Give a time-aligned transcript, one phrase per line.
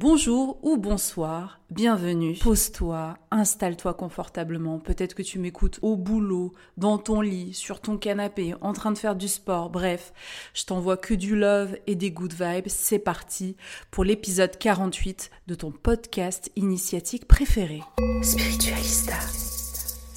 [0.00, 2.34] Bonjour ou bonsoir, bienvenue.
[2.42, 4.80] Pose-toi, installe-toi confortablement.
[4.80, 8.98] Peut-être que tu m'écoutes au boulot, dans ton lit, sur ton canapé, en train de
[8.98, 9.70] faire du sport.
[9.70, 10.12] Bref,
[10.52, 12.66] je t'envoie que du love et des good vibes.
[12.66, 13.56] C'est parti
[13.92, 17.80] pour l'épisode 48 de ton podcast initiatique préféré.
[18.20, 19.14] Spiritualista.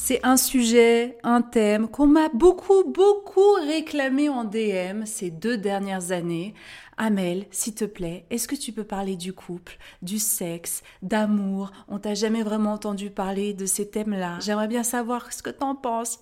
[0.08, 6.14] C'est un sujet, un thème qu'on m'a beaucoup, beaucoup réclamé en DM ces deux dernières
[6.14, 6.54] années.
[6.98, 11.72] Amel, s'il te plaît, est-ce que tu peux parler du couple, du sexe, d'amour?
[11.88, 14.40] On t'a jamais vraiment entendu parler de ces thèmes-là.
[14.42, 16.20] J'aimerais bien savoir ce que t'en penses.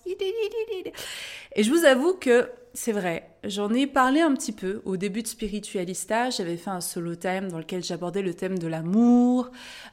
[1.56, 5.22] Et je vous avoue que c'est vrai, j'en ai parlé un petit peu au début
[5.22, 6.30] de Spiritualista.
[6.30, 9.50] J'avais fait un solo time dans lequel j'abordais le thème de l'amour,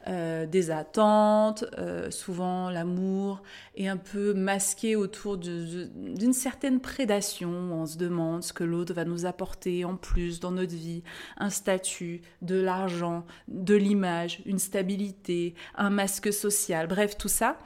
[0.09, 1.65] euh, des attentes.
[1.78, 3.44] Euh, souvent, l'amour
[3.76, 7.50] est un peu masqué autour d'une certaine prédation.
[7.50, 11.04] On se demande ce que l'autre va nous apporter en plus dans notre vie.
[11.38, 17.59] Un statut, de l'argent, de l'image, une stabilité, un masque social, bref, tout ça.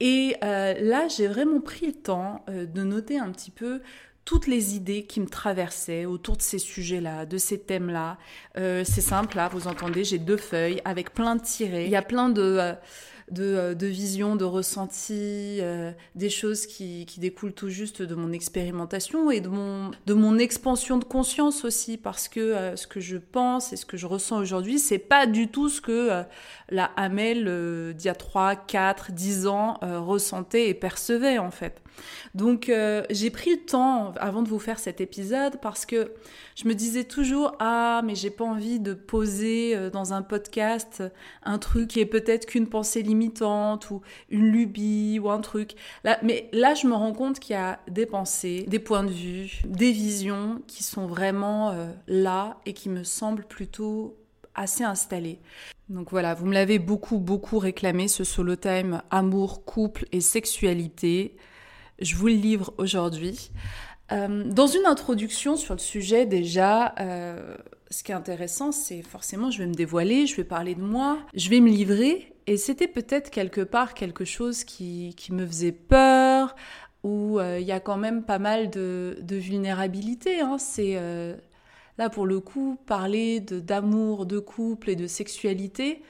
[0.00, 3.80] Et euh, là, j'ai vraiment pris le temps de noter un petit peu
[4.24, 8.18] toutes les idées qui me traversaient autour de ces sujets-là, de ces thèmes-là.
[8.56, 11.84] Euh, c'est simple, là, vous entendez, j'ai deux feuilles avec plein de tirets.
[11.84, 12.72] Il y a plein de, euh,
[13.30, 18.14] de, euh, de visions, de ressentis, euh, des choses qui, qui découlent tout juste de
[18.14, 22.86] mon expérimentation et de mon, de mon expansion de conscience aussi, parce que euh, ce
[22.86, 26.10] que je pense et ce que je ressens aujourd'hui, c'est pas du tout ce que
[26.10, 26.22] euh,
[26.70, 31.80] la Hamel euh, d'il y a 3, 4, 10 ans ressentait et percevait en fait.
[32.34, 36.12] Donc euh, j'ai pris le temps avant de vous faire cet épisode parce que
[36.56, 41.02] je me disais toujours ah mais j'ai pas envie de poser euh, dans un podcast
[41.44, 45.74] un truc qui est peut-être qu'une pensée limitante ou une lubie ou un truc.
[46.02, 49.12] Là, mais là je me rends compte qu'il y a des pensées, des points de
[49.12, 54.16] vue, des visions qui sont vraiment euh, là et qui me semblent plutôt
[54.54, 55.40] assez installées.
[55.88, 61.36] Donc voilà, vous me l'avez beaucoup beaucoup réclamé ce solo time amour, couple et sexualité.
[62.00, 63.50] Je vous le livre aujourd'hui.
[64.12, 67.56] Euh, dans une introduction sur le sujet, déjà, euh,
[67.90, 71.18] ce qui est intéressant, c'est forcément, je vais me dévoiler, je vais parler de moi,
[71.34, 72.32] je vais me livrer.
[72.46, 76.54] Et c'était peut-être quelque part quelque chose qui, qui me faisait peur,
[77.02, 80.40] où euh, il y a quand même pas mal de, de vulnérabilité.
[80.40, 80.58] Hein.
[80.58, 80.98] C'est
[81.98, 86.02] là, pour le coup, parler d'amour, de couple et de sexualité.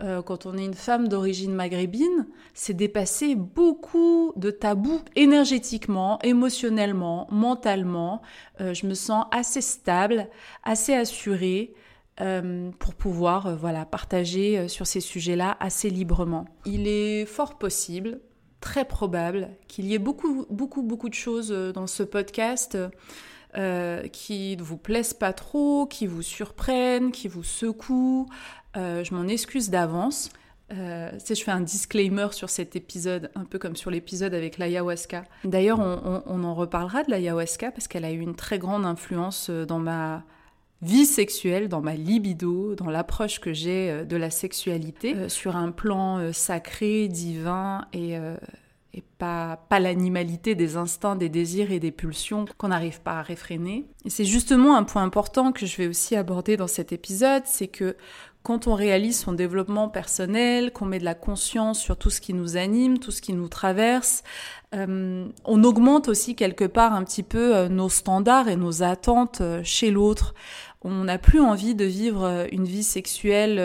[0.00, 7.28] Euh, quand on est une femme d'origine maghrébine, c'est dépasser beaucoup de tabous énergétiquement, émotionnellement,
[7.30, 8.22] mentalement.
[8.60, 10.28] Euh, je me sens assez stable,
[10.64, 11.74] assez assurée
[12.20, 16.46] euh, pour pouvoir voilà, partager sur ces sujets-là assez librement.
[16.64, 18.20] Il est fort possible,
[18.60, 22.76] très probable, qu'il y ait beaucoup, beaucoup, beaucoup de choses dans ce podcast.
[23.56, 28.26] Euh, qui ne vous plaisent pas trop, qui vous surprennent, qui vous secouent.
[28.76, 30.30] Euh, je m'en excuse d'avance.
[30.72, 35.24] Euh, je fais un disclaimer sur cet épisode, un peu comme sur l'épisode avec l'ayahuasca.
[35.44, 39.66] D'ailleurs, on, en reparlera de l'ayahuasca parce qu'elle a eu une très grande influence euh,
[39.66, 40.24] dans ma
[40.80, 46.32] vie sexuelle, dans ma libido, dans l'approche que j'ai de la sexualité, sur un plan
[46.32, 48.16] sacré, divin et,
[48.94, 53.22] et pas, pas l'animalité des instincts, des désirs et des pulsions qu'on n'arrive pas à
[53.22, 53.86] réfréner.
[54.04, 57.68] Et c'est justement un point important que je vais aussi aborder dans cet épisode, c'est
[57.68, 57.96] que
[58.42, 62.34] quand on réalise son développement personnel, qu'on met de la conscience sur tout ce qui
[62.34, 64.24] nous anime, tout ce qui nous traverse,
[64.74, 69.40] euh, on augmente aussi quelque part un petit peu euh, nos standards et nos attentes
[69.40, 70.34] euh, chez l'autre.
[70.82, 73.60] On n'a plus envie de vivre une vie sexuelle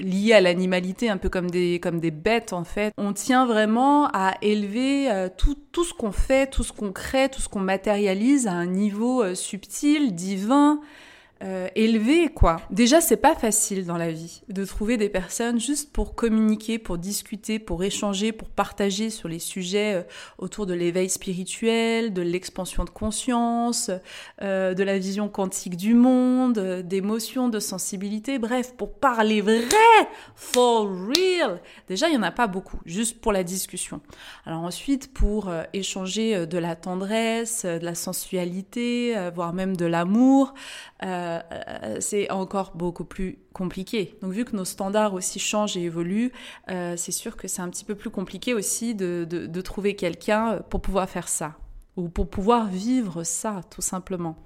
[0.00, 2.92] liée à l'animalité, un peu comme des, comme des bêtes en fait.
[2.98, 7.40] On tient vraiment à élever tout, tout ce qu'on fait, tout ce qu'on crée, tout
[7.40, 10.80] ce qu'on matérialise à un niveau subtil, divin,
[11.42, 12.60] euh, élevé, quoi.
[12.70, 16.98] Déjà, c'est pas facile dans la vie de trouver des personnes juste pour communiquer, pour
[16.98, 20.02] discuter, pour échanger, pour partager sur les sujets euh,
[20.36, 23.90] autour de l'éveil spirituel, de l'expansion de conscience,
[24.42, 29.58] euh, de la vision quantique du monde, euh, d'émotions, de sensibilité, bref, pour parler vrai,
[30.34, 31.60] for real.
[31.88, 34.02] Déjà, il y en a pas beaucoup, juste pour la discussion.
[34.44, 40.54] Alors ensuite, pour échanger de la tendresse, de la sensualité, voire même de l'amour.
[41.02, 41.29] Euh,
[42.00, 44.16] c'est encore beaucoup plus compliqué.
[44.22, 46.32] Donc vu que nos standards aussi changent et évoluent,
[46.70, 50.80] euh, c'est sûr que c'est un petit peu plus compliqué aussi de trouver quelqu'un pour
[50.80, 51.56] pouvoir faire ça,
[51.96, 54.36] ou pour pouvoir vivre ça, tout simplement.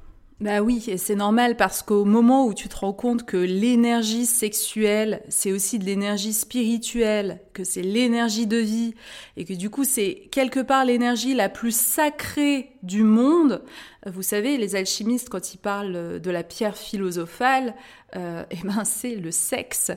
[0.44, 4.26] Bah oui, et c'est normal parce qu'au moment où tu te rends compte que l'énergie
[4.26, 8.94] sexuelle, c'est aussi de l'énergie spirituelle, que c'est l'énergie de vie,
[9.38, 13.62] et que du coup c'est quelque part l'énergie la plus sacrée du monde,
[14.04, 17.74] vous savez, les alchimistes, quand ils parlent de la pierre philosophale,
[18.16, 19.90] euh, eh ben, c'est le sexe.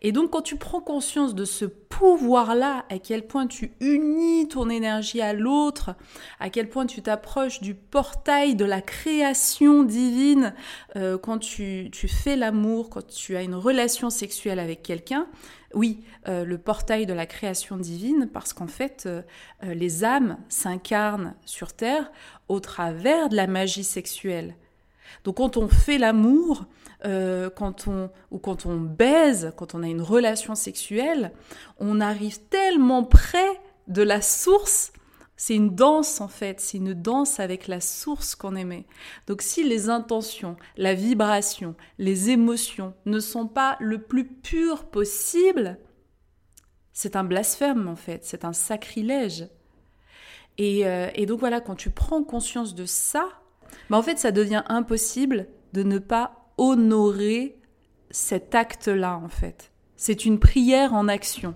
[0.00, 4.68] Et donc, quand tu prends conscience de ce pouvoir-là, à quel point tu unis ton
[4.70, 5.94] énergie à l'autre,
[6.40, 10.54] à quel point tu t'approches du portail de la création divine,
[10.96, 15.26] euh, quand tu, fais l'amour, quand tu as une relation sexuelle avec quelqu'un,
[15.74, 19.22] oui, euh, le portail de la création divine, parce qu'en fait, euh,
[19.62, 22.10] les âmes s'incarnent sur Terre
[22.48, 24.56] au travers de la magie sexuelle.
[25.24, 26.66] Donc quand on fait l'amour,
[27.02, 31.32] quand on ou quand on baise, quand on a une relation sexuelle,
[31.78, 34.92] on arrive tellement près de la source
[35.44, 38.86] c'est une danse en fait, c'est une danse avec la source qu'on aimait.
[39.26, 45.78] Donc si les intentions, la vibration, les émotions ne sont pas le plus pur possible,
[46.92, 49.48] c'est un blasphème en fait, c'est un sacrilège.
[50.58, 53.26] Et, euh, donc voilà, quand tu prends conscience de ça,
[53.90, 57.56] bah en fait ça devient impossible de ne pas honorer
[58.10, 59.72] cet acte-là en fait.
[59.96, 61.54] C'est une prière en action.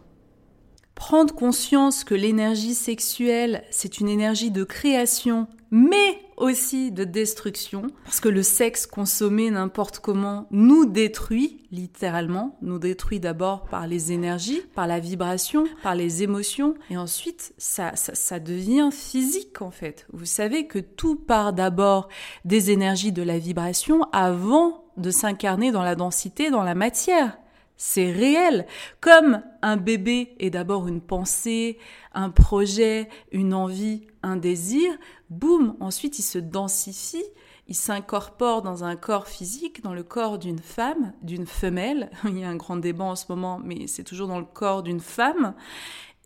[0.94, 8.20] Prendre conscience que l'énergie sexuelle, c'est une énergie de création, mais aussi de destruction, parce
[8.20, 14.62] que le sexe consommé n'importe comment nous détruit, littéralement, nous détruit d'abord par les énergies,
[14.74, 20.06] par la vibration, par les émotions, et ensuite ça, ça, ça devient physique en fait.
[20.12, 22.08] Vous savez que tout part d'abord
[22.46, 27.38] des énergies de la vibration avant de s'incarner dans la densité, dans la matière.
[27.76, 28.66] C'est réel.
[29.00, 31.78] Comme un bébé est d'abord une pensée,
[32.14, 34.92] un projet, une envie, un désir,
[35.28, 37.24] boum, ensuite il se densifie,
[37.68, 42.10] il s'incorpore dans un corps physique, dans le corps d'une femme, d'une femelle.
[42.24, 44.84] Il y a un grand débat en ce moment, mais c'est toujours dans le corps
[44.84, 45.54] d'une femme.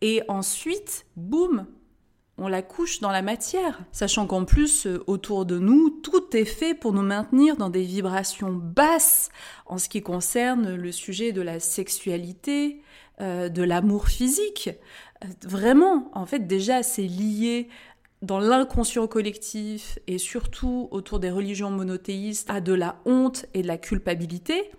[0.01, 1.65] Et ensuite, boum,
[2.41, 6.45] on la couche dans la matière, sachant qu'en plus, euh, autour de nous, tout est
[6.45, 9.29] fait pour nous maintenir dans des vibrations basses
[9.67, 12.81] en ce qui concerne le sujet de la sexualité,
[13.21, 14.71] euh, de l'amour physique.
[15.23, 17.69] Euh, vraiment, en fait, déjà, c'est lié
[18.23, 23.67] dans l'inconscient collectif et surtout autour des religions monothéistes à de la honte et de
[23.67, 24.71] la culpabilité.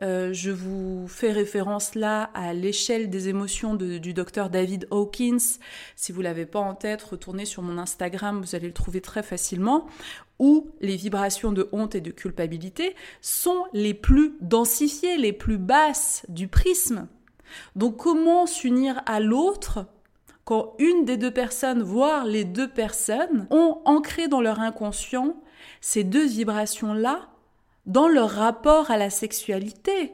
[0.00, 5.58] Euh, je vous fais référence là à l'échelle des émotions du docteur David Hawkins.
[5.96, 9.22] Si vous l'avez pas en tête, retournez sur mon Instagram, vous allez le trouver très
[9.22, 9.86] facilement.
[10.38, 16.24] Où les vibrations de honte et de culpabilité sont les plus densifiées, les plus basses
[16.28, 17.08] du prisme.
[17.74, 19.86] Donc comment s'unir à l'autre
[20.44, 25.36] quand une des deux personnes, voire les deux personnes, ont ancré dans leur inconscient
[25.82, 27.28] ces deux vibrations-là
[27.88, 30.12] dans leur rapport à la sexualité.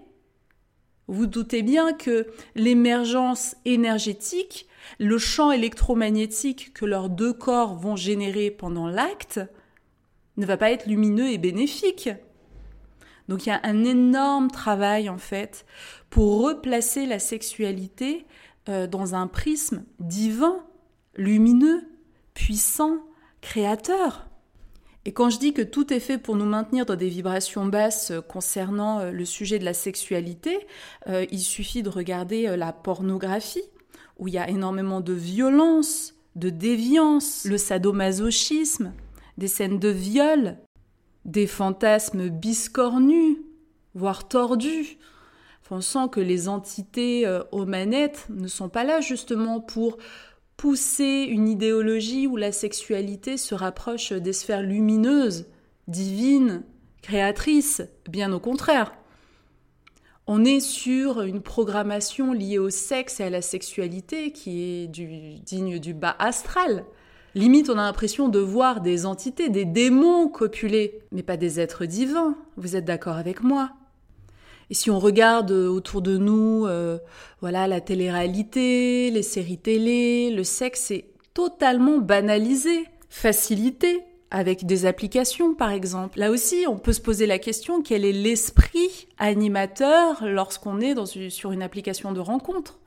[1.08, 4.66] Vous doutez bien que l'émergence énergétique,
[4.98, 9.40] le champ électromagnétique que leurs deux corps vont générer pendant l'acte,
[10.36, 12.08] ne va pas être lumineux et bénéfique.
[13.28, 15.66] Donc il y a un énorme travail en fait
[16.10, 18.24] pour replacer la sexualité
[18.68, 20.64] euh, dans un prisme divin,
[21.16, 21.82] lumineux,
[22.34, 22.98] puissant,
[23.40, 24.26] créateur.
[25.06, 28.10] Et quand je dis que tout est fait pour nous maintenir dans des vibrations basses
[28.10, 30.66] euh, concernant euh, le sujet de la sexualité,
[31.08, 33.62] euh, il suffit de regarder la pornographie
[34.18, 38.92] où il y a énormément de violence, de déviance, le sadomasochisme,
[39.36, 40.56] des scènes de viol,
[41.24, 43.38] des fantasmes biscornus,
[43.94, 44.98] voire tordus.
[45.70, 49.98] on sent que les entités aux manettes ne sont pas là justement pour
[50.56, 55.46] pousser une idéologie où la sexualité se rapproche des sphères lumineuses,
[55.88, 56.62] divines,
[57.02, 58.92] créatrices, bien au contraire.
[60.26, 65.78] On est sur une programmation liée au sexe et à la sexualité qui est digne
[65.78, 66.86] du bas astral.
[67.34, 71.84] Limite, on a l'impression de voir des entités, des démons copuler, mais pas des êtres
[71.84, 72.36] divins.
[72.56, 73.72] Vous êtes d'accord avec moi?
[74.70, 76.98] Et si on regarde autour de nous, euh,
[77.40, 85.54] voilà, la télé-réalité, les séries télé, le sexe est totalement banalisé, facilité avec des applications
[85.54, 86.18] par exemple.
[86.18, 90.94] Là aussi, on peut se poser la question quel est l'esprit animateur lorsqu'on est
[91.30, 92.78] sur une application de rencontre?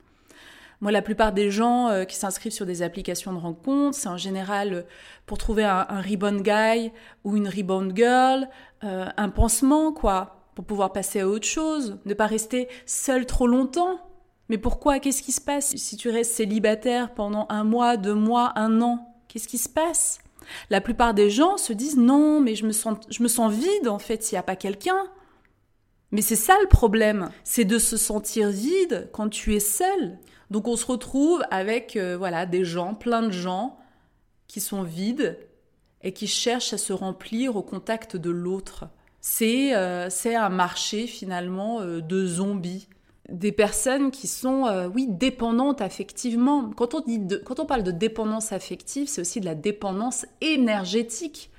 [0.80, 4.16] Moi, la plupart des gens euh, qui s'inscrivent sur des applications de rencontre, c'est en
[4.16, 4.82] général euh,
[5.26, 6.92] pour trouver un, un guy
[7.24, 8.48] ou une rebound girl,
[8.84, 13.46] euh, un pansement, quoi, pour pouvoir passer à autre chose, ne pas rester seul trop
[13.46, 14.00] longtemps.
[14.48, 14.98] Mais pourquoi?
[14.98, 15.76] Qu'est-ce qui se passe?
[15.76, 20.18] Si tu restes célibataire pendant un mois, deux mois, un an Qu'est-ce qui se passe?
[20.68, 23.86] La plupart des gens se disent non, mais je me sens, je me sens vide
[23.86, 25.06] en fait s'il n'y a pas quelqu'un.
[26.10, 30.18] Mais c'est ça le problème, c'est de se sentir vide quand tu es seul.
[30.50, 33.78] Donc on se retrouve avec euh, voilà des gens, plein de gens
[34.48, 35.38] qui sont vides
[36.02, 38.88] et qui cherchent à se remplir au contact de l'autre.
[39.20, 42.88] C'est euh, un marché finalement euh, de zombies
[43.28, 46.70] des personnes qui sont, euh, oui, dépendantes affectivement.
[46.70, 51.50] Quand on, dit quand on parle de dépendance affective, c'est aussi de la dépendance énergétique.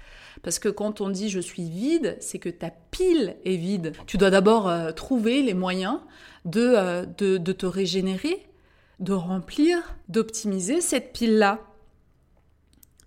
[0.41, 3.93] Parce que quand on dit je suis vide, c'est que ta pile est vide.
[4.07, 5.99] Tu dois d'abord trouver les moyens
[6.45, 8.47] de, de, de, te régénérer,
[8.99, 11.59] de remplir, d'optimiser cette pile-là.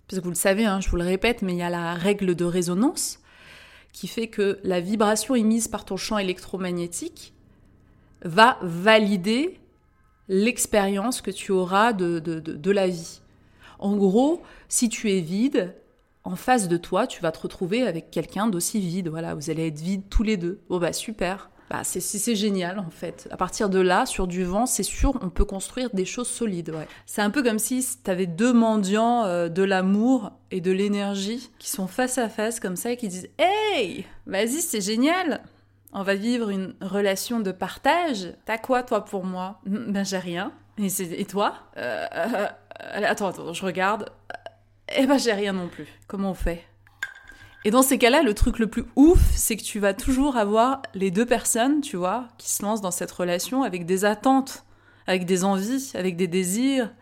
[0.06, 1.94] Parce que vous le savez, hein, je vous le répète, mais il y a la
[1.94, 3.21] règle de résonance
[3.92, 7.34] qui fait que la vibration émise par ton champ électromagnétique
[8.24, 9.60] va valider
[10.28, 13.20] l'expérience que tu auras de, de, de, la vie.
[13.78, 15.74] En gros, si tu es vide,
[16.24, 19.08] en face de toi, tu vas te retrouver avec quelqu'un d'aussi vide.
[19.08, 20.60] Voilà, vous allez être vide tous les deux.
[20.68, 21.50] Bon bah super.
[21.72, 23.28] Bah, c'est génial en fait.
[23.30, 26.74] À partir de là, sur du vent, c'est sûr, on peut construire des choses solides.
[27.06, 31.50] C'est un peu comme si tu avais deux mendiants euh, de l'amour et de l'énergie
[31.58, 35.40] qui sont face à face comme ça et qui disent Hey, vas-y, c'est génial
[35.94, 38.32] on va vivre une relation de partage.
[38.46, 39.60] T'as quoi, toi, pour moi?
[39.66, 40.52] Ben, j'ai rien.
[40.78, 41.54] Et, toi?
[41.76, 42.46] Euh, euh,
[42.80, 44.10] Attends, attends, je regarde.
[44.96, 45.86] Eh ben, j'ai rien non plus.
[46.06, 46.64] Comment on fait?
[47.64, 50.82] Et dans ces cas-là, le truc le plus ouf, c'est que tu vas toujours avoir
[50.94, 54.64] les deux personnes, tu vois, qui se lancent dans cette relation avec des attentes,
[55.06, 56.92] avec des envies, avec des désirs.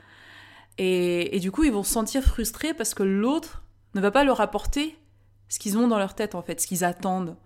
[0.76, 3.62] Et, du coup, ils vont se sentir frustrés parce que l'autre
[3.94, 4.96] ne va pas leur apporter
[5.48, 7.36] ce qu'ils ont dans leur tête, en fait, ce qu'ils attendent.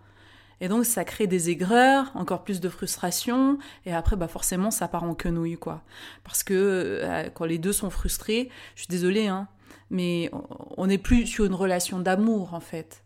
[0.60, 4.86] Et donc ça crée des aigreurs, encore plus de frustration, et après bah forcément ça
[4.86, 5.82] part en quenouille quoi.
[6.22, 9.48] Parce que euh, quand les deux sont frustrés, je suis désolée hein,
[9.90, 10.30] mais
[10.76, 13.03] on n'est plus sur une relation d'amour en fait.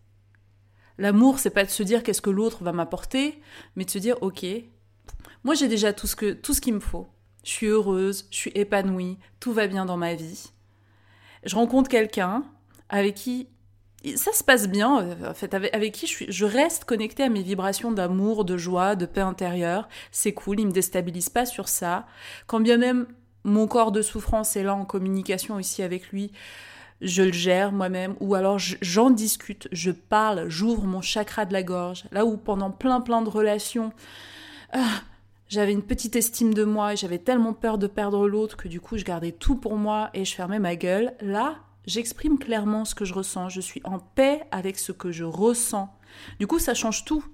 [0.98, 3.40] L'amour c'est pas de se dire qu'est-ce que l'autre va m'apporter,
[3.76, 4.44] mais de se dire ok,
[5.44, 7.08] moi j'ai déjà tout ce que tout ce qu'il me faut.
[7.44, 10.50] Je suis heureuse, je suis épanouie, tout va bien dans ma vie.
[11.44, 12.44] Je rencontre quelqu'un
[12.88, 13.48] avec qui
[14.16, 17.90] ça se passe bien, euh, en fait, avec, qui je, reste connectée à mes vibrations
[17.90, 19.88] d'amour, de joie, de paix intérieure.
[20.12, 22.06] C'est cool, il me déstabilise pas sur ça.
[22.46, 23.06] Quand bien même
[23.44, 26.32] mon corps de souffrance est là en communication aussi avec lui,
[27.00, 31.62] je le gère moi-même, ou alors j'en discute, je parle, j'ouvre mon chakra de la
[31.62, 32.04] gorge.
[32.10, 33.92] Là où pendant plein plein de relations,
[34.72, 35.02] ah,
[35.48, 38.80] j'avais une petite estime de moi et j'avais tellement peur de perdre l'autre que du
[38.80, 41.14] coup je gardais tout pour moi et je fermais ma gueule.
[41.20, 45.24] Là, j'exprime clairement ce que je ressens, je suis en paix avec ce que je
[45.24, 45.88] ressens.
[46.38, 47.24] Du coup, ça change tout.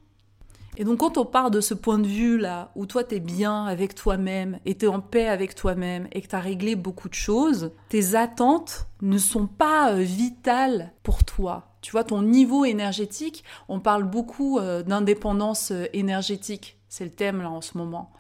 [0.77, 3.95] Et donc quand on part de ce point de vue-là, où toi t'es bien avec
[3.95, 8.17] toi-même, et t'es en paix avec toi-même, et que t'as réglé beaucoup de choses, tes
[8.17, 11.77] attentes ne sont pas euh, vitales pour toi.
[11.81, 17.41] Tu vois, ton niveau énergétique, on parle beaucoup euh, d'indépendance euh, énergétique, c'est le thème
[17.41, 18.13] là en ce moment.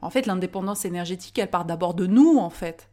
[0.00, 2.90] En fait, l'indépendance énergétique, elle part d'abord de nous, en fait.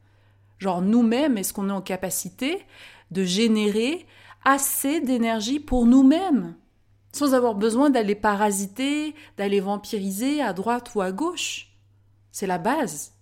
[0.59, 2.59] Genre nous-mêmes, est-ce qu'on est en capacité
[3.09, 4.05] de générer
[4.45, 6.55] assez d'énergie pour nous-mêmes?
[7.11, 11.73] Sans avoir besoin d'aller parasiter, d'aller vampiriser à droite ou à gauche
[12.31, 13.13] C'est la base.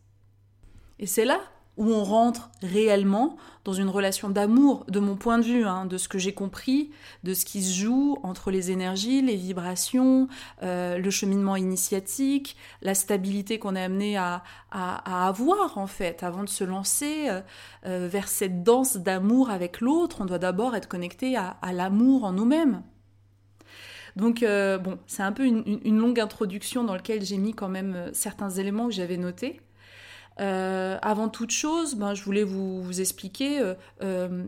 [0.99, 1.39] Et c'est là
[1.77, 5.97] où on rentre réellement dans une relation d'amour, de mon point de vue, hein, de
[5.97, 6.89] ce que j'ai compris,
[7.23, 10.27] de ce qui se joue entre les énergies, les vibrations,
[10.63, 16.49] euh, le cheminement initiatique, la stabilité qu'on est amené à, avoir en fait, avant de
[16.49, 17.41] se lancer euh,
[17.85, 22.31] euh, vers cette danse d'amour avec l'autre, on doit d'abord être connecté à, l'amour en
[22.31, 22.81] nous-mêmes.
[24.17, 28.49] Donc bon, c'est un peu une, longue introduction dans laquelle j'ai mis quand même certains
[28.49, 29.61] éléments que j'avais notés.
[30.39, 34.45] Euh, avant toute chose, ben, je voulais vous, expliquer euh, euh,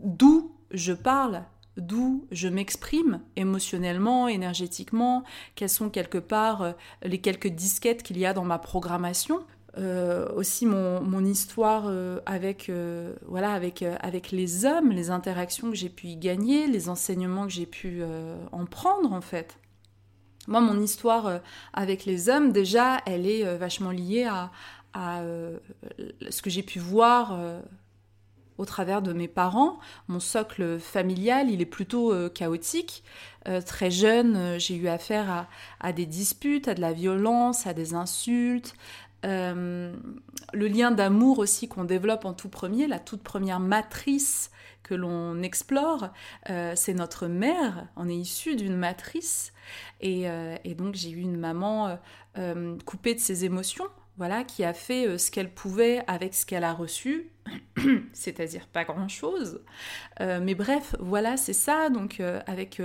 [0.00, 1.42] d'où je parle,
[1.76, 5.24] d'où je m'exprime émotionnellement, énergétiquement,
[5.54, 9.40] quelles sont quelque part les quelques disquettes qu'il y a dans ma programmation.
[9.76, 11.90] Aussi mon, histoire
[12.26, 12.70] avec,
[13.26, 17.52] voilà, avec, avec les hommes, les interactions que j'ai pu y gagner, les enseignements que
[17.52, 18.02] j'ai pu
[18.52, 19.58] en prendre en fait.
[20.48, 21.40] Moi, mon histoire
[21.72, 24.50] avec les hommes, déjà, elle est vachement liée à,
[24.92, 25.58] à euh,
[26.30, 27.60] ce que j'ai pu voir euh,
[28.58, 29.78] au travers de mes parents.
[30.08, 33.02] Mon socle familial, il est plutôt euh, chaotique.
[33.64, 35.46] très jeune, j'ai eu affaire
[35.80, 38.74] à, des disputes, à de la violence, à des insultes.
[39.22, 39.92] Le
[40.52, 44.50] lien d'amour aussi qu'on développe en tout premier, la toute première matrice
[44.82, 46.08] que l'on explore,
[46.46, 47.88] c'est notre mère.
[47.96, 49.52] On est issu d'une matrice.
[50.00, 50.24] Et,
[50.64, 51.98] et donc j'ai eu une maman
[52.84, 53.86] coupée de ses émotions
[54.20, 57.30] voilà, qui a fait euh, ce qu'elle pouvait avec ce qu'elle a reçu,
[58.12, 59.62] c'est-à-dire pas grand-chose.
[60.20, 62.82] Euh, mais bref, voilà, c'est ça, donc euh, avec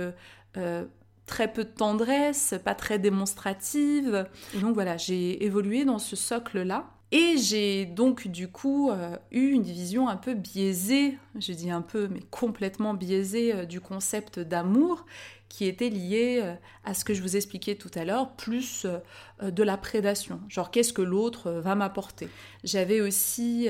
[1.26, 4.26] très peu de tendresse, pas très démonstrative.
[4.54, 6.90] Et donc voilà, j'ai évolué dans ce socle-là.
[7.12, 8.90] Et j'ai donc du coup
[9.30, 14.40] eu une vision un peu biaisée, je dis un peu, mais complètement biaisée du concept
[14.40, 15.04] d'amour,
[15.48, 16.54] qui était lié euh,
[16.84, 18.98] à ce que je vous expliquais tout à l'heure, plus euh,
[19.42, 20.40] euh, de la prédation.
[20.48, 22.28] Genre, qu'est-ce que l'autre va m'apporter?
[22.64, 23.68] J'avais aussi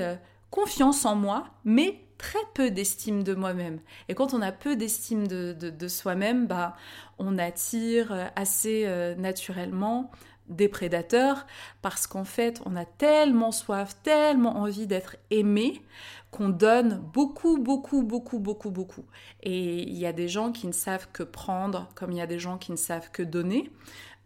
[0.57, 3.79] confiance en moi, mais très peu d'estime de moi-même.
[4.09, 6.75] Et quand on a peu d'estime de, soi-même, bah,
[7.19, 10.11] on attire assez naturellement
[10.49, 11.47] des prédateurs
[11.83, 15.83] parce qu'en fait, on a tellement soif, tellement envie d'être aimé
[16.31, 19.05] qu'on donne beaucoup, beaucoup, beaucoup, beaucoup, beaucoup.
[19.43, 22.27] Et il y a des gens qui ne savent que prendre, comme il y a
[22.27, 23.71] des gens qui ne savent que donner.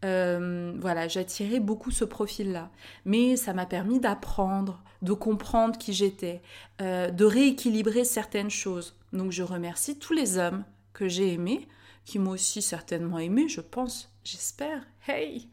[0.05, 2.71] Euh, voilà, j'attirais beaucoup ce profil-là.
[3.05, 6.43] Mais ça m'a permis d'apprendre, de comprendre qui j'étais,
[6.81, 8.97] euh, de rééquilibrer certaines choses.
[9.13, 11.69] Donc je remercie tous les hommes que j'ai aimés,
[12.05, 14.83] qui m'ont aussi certainement aimé, je pense, j'espère.
[15.07, 15.49] Hey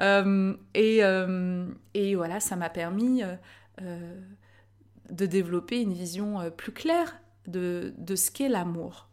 [0.00, 3.22] euh, et, voilà, ça m'a permis
[3.80, 9.09] de développer une vision plus claire de, ce qu'est l'amour.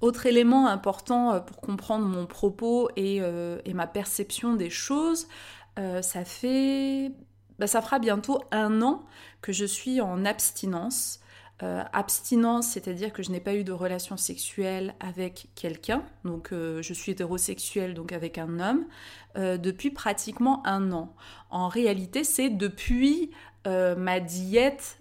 [0.00, 5.28] Autre élément important euh, pour comprendre mon propos et, euh, ma perception des choses,
[6.02, 7.12] ça fait...
[7.60, 9.04] Bah, ça fera bientôt un an
[9.42, 11.20] que je suis en abstinence.
[11.60, 17.12] abstinence, c'est-à-dire que je n'ai pas eu de relation sexuelle avec quelqu'un, donc je suis
[17.12, 18.86] hétérosexuelle, donc avec un homme,
[19.36, 21.14] depuis pratiquement un an.
[21.50, 23.30] En réalité, c'est depuis
[23.64, 24.98] ma diète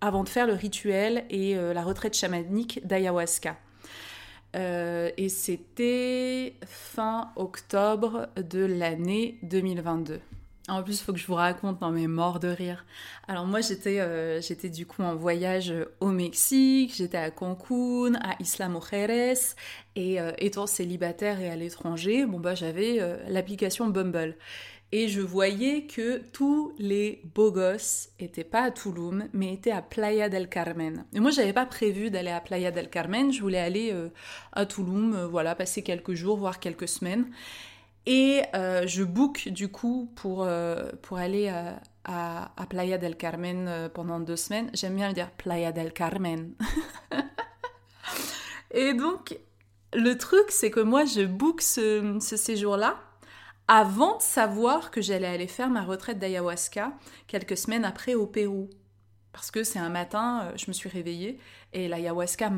[0.00, 3.56] avant de faire le rituel et euh, la retraite chamanique d'ayahuasca.
[4.56, 10.20] Euh, et c'était fin octobre de l'année 2022.
[10.68, 12.84] En plus, il faut que je vous raconte, dans mes morts de rire.
[13.26, 18.36] Alors moi, j'étais, euh, j'étais du coup en voyage au Mexique, j'étais à Cancun, à
[18.40, 19.56] Isla Mujeres,
[19.96, 24.36] et étant célibataire et à l'étranger, bon bah j'avais l'application Bumble
[24.92, 29.82] et je voyais que tous les beaux gosses étaient pas à Toulouse, mais étaient à
[29.82, 31.04] Playa del Carmen.
[31.12, 34.08] Et moi, j'avais pas prévu d'aller à Playa del Carmen, je voulais aller euh,
[34.52, 37.26] à Toulouse, euh, voilà, passer quelques jours, voire quelques semaines.
[38.06, 40.48] Et euh, je book du coup pour,
[41.02, 41.80] pour aller à,
[42.56, 44.70] à, Playa del Carmen pendant deux semaines.
[44.74, 46.54] J'aime bien dire Playa del Carmen.
[48.72, 49.38] et donc,
[49.92, 52.98] le truc, c'est que moi, je book ce, ce séjour-là
[53.72, 56.92] avant de savoir que j'allais aller faire ma retraite d'ayahuasca
[57.28, 58.68] quelques semaines après au Pérou.
[59.32, 61.38] Parce que c'est un matin, euh, je me suis réveillée
[61.72, 62.50] et l'ayahuasca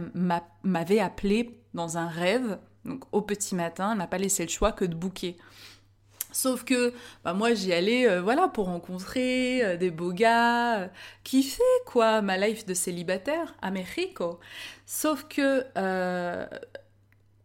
[0.65, 2.59] m'avait appelé dans un rêve.
[2.87, 5.37] Donc au petit matin, elle m'a pas laissé le choix que de bouquer.
[6.33, 6.95] Sauf que
[7.25, 10.89] bah moi j'y allais euh, voilà pour rencontrer euh, des beaux gars,
[11.25, 14.41] kiffer quoi ma life de célibataire à Mexico.
[14.87, 15.63] Sauf que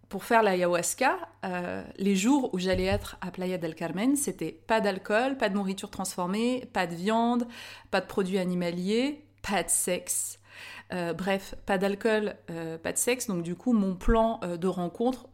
[0.10, 4.80] pour faire l'ayahuasca, euh, les jours où j'allais être à Playa del Carmen, c'était pas
[4.80, 7.48] d'alcool, pas de nourriture transformée, pas de viande,
[7.92, 10.40] pas de produits animaliers, pas de sexe.
[10.94, 13.28] Euh, bref, pas d'alcool, euh, pas de sexe.
[13.28, 15.28] Donc du coup, mon plan de rencontre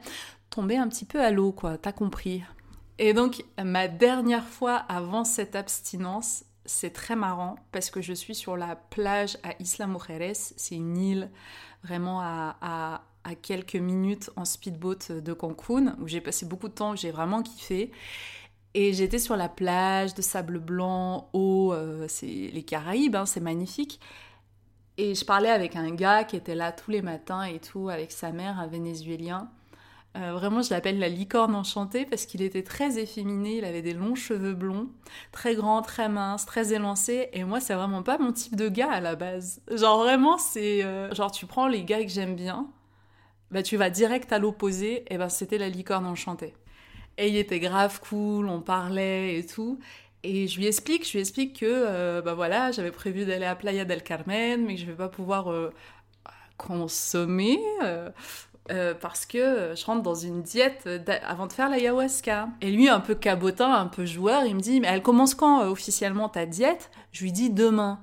[0.50, 1.76] tombait un petit peu à l'eau, quoi.
[1.76, 2.42] T'as compris.
[2.98, 8.34] Et donc, ma dernière fois avant cette abstinence, c'est très marrant parce que je suis
[8.34, 10.34] sur la plage à Isla Mujeres.
[10.34, 11.30] C'est une île
[11.82, 13.02] vraiment à,
[13.42, 17.90] quelques minutes en speedboat de Cancun où j'ai passé beaucoup de temps, j'ai vraiment kiffé.
[18.74, 23.40] Et j'étais sur la plage de sable blanc, eau, euh, c'est les Caraïbes, hein, c'est
[23.40, 24.00] magnifique.
[24.96, 28.12] Et je parlais avec un gars qui était là tous les matins et tout, avec
[28.12, 29.50] sa mère, un Vénézuélien.
[30.16, 33.94] Euh, vraiment, je l'appelle la licorne enchantée parce qu'il était très efféminé, il avait des
[33.94, 34.88] longs cheveux blonds,
[35.30, 37.28] très grand, très mince, très élancé.
[37.32, 39.62] Et moi, c'est vraiment pas mon type de gars à la base.
[39.70, 40.84] Genre, vraiment, c'est.
[40.84, 42.68] Euh, genre, tu prends les gars que j'aime bien,
[43.50, 46.54] bah, tu vas direct à l'opposé, et ben, c'était la licorne enchantée.
[47.18, 49.78] Et il était grave cool, on parlait et tout.
[50.22, 53.54] Et je lui explique, je lui explique que, euh, bah voilà, j'avais prévu d'aller à
[53.54, 55.52] Playa del Carmen, mais que je vais pas pouvoir
[56.58, 57.58] consommer.
[58.70, 60.88] Euh, parce que je rentre dans une diète
[61.26, 62.50] avant de faire l'ayahuasca.
[62.60, 65.62] Et lui, un peu cabotin, un peu joueur, il me dit, mais elle commence quand
[65.62, 66.90] euh, officiellement ta diète?
[67.10, 68.00] Je lui dis demain.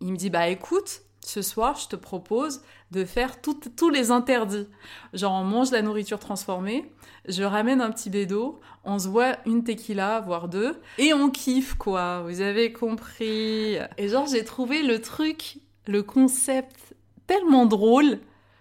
[0.00, 4.66] Il me dit, bah écoute, ce soir, je te propose de faire tous les interdits.
[5.12, 6.90] Genre, on mange la nourriture transformée,
[7.28, 11.74] je ramène un petit bédo, on se voit une tequila, voire deux, et on kiffe,
[11.74, 12.22] quoi.
[12.22, 13.76] Vous avez compris.
[13.98, 16.94] Et genre, j'ai trouvé le truc, le concept
[17.26, 18.18] tellement drôle,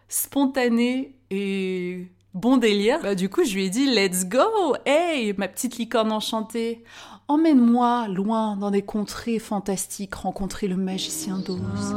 [0.07, 2.99] spontané et bon délire.
[3.01, 4.75] Bah, du coup, je lui ai dit Let's go!
[4.85, 6.83] Hey, ma petite licorne enchantée!
[7.27, 11.95] Emmène-moi loin dans des contrées fantastiques, rencontrer le magicien d'Oz.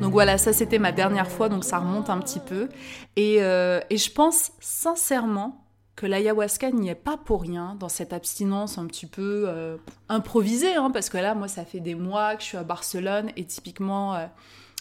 [0.00, 2.68] Donc voilà, ça c'était ma dernière fois, donc ça remonte un petit peu.
[3.16, 5.64] Et, euh, et je pense sincèrement
[5.96, 9.76] que l'ayahuasca n'y est pas pour rien dans cette abstinence un petit peu euh,
[10.08, 13.30] improvisée, hein, parce que là, moi, ça fait des mois que je suis à Barcelone
[13.36, 14.26] et typiquement, euh,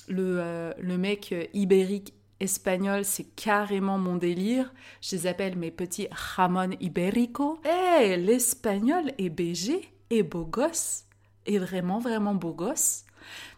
[0.07, 4.73] le, euh, le mec ibérique espagnol, c'est carrément mon délire.
[5.01, 7.59] Je les appelle mes petits Ramon Ibérico.
[7.65, 11.05] Eh, l'espagnol est BG et beau gosse,
[11.45, 13.03] est vraiment, vraiment beau gosse.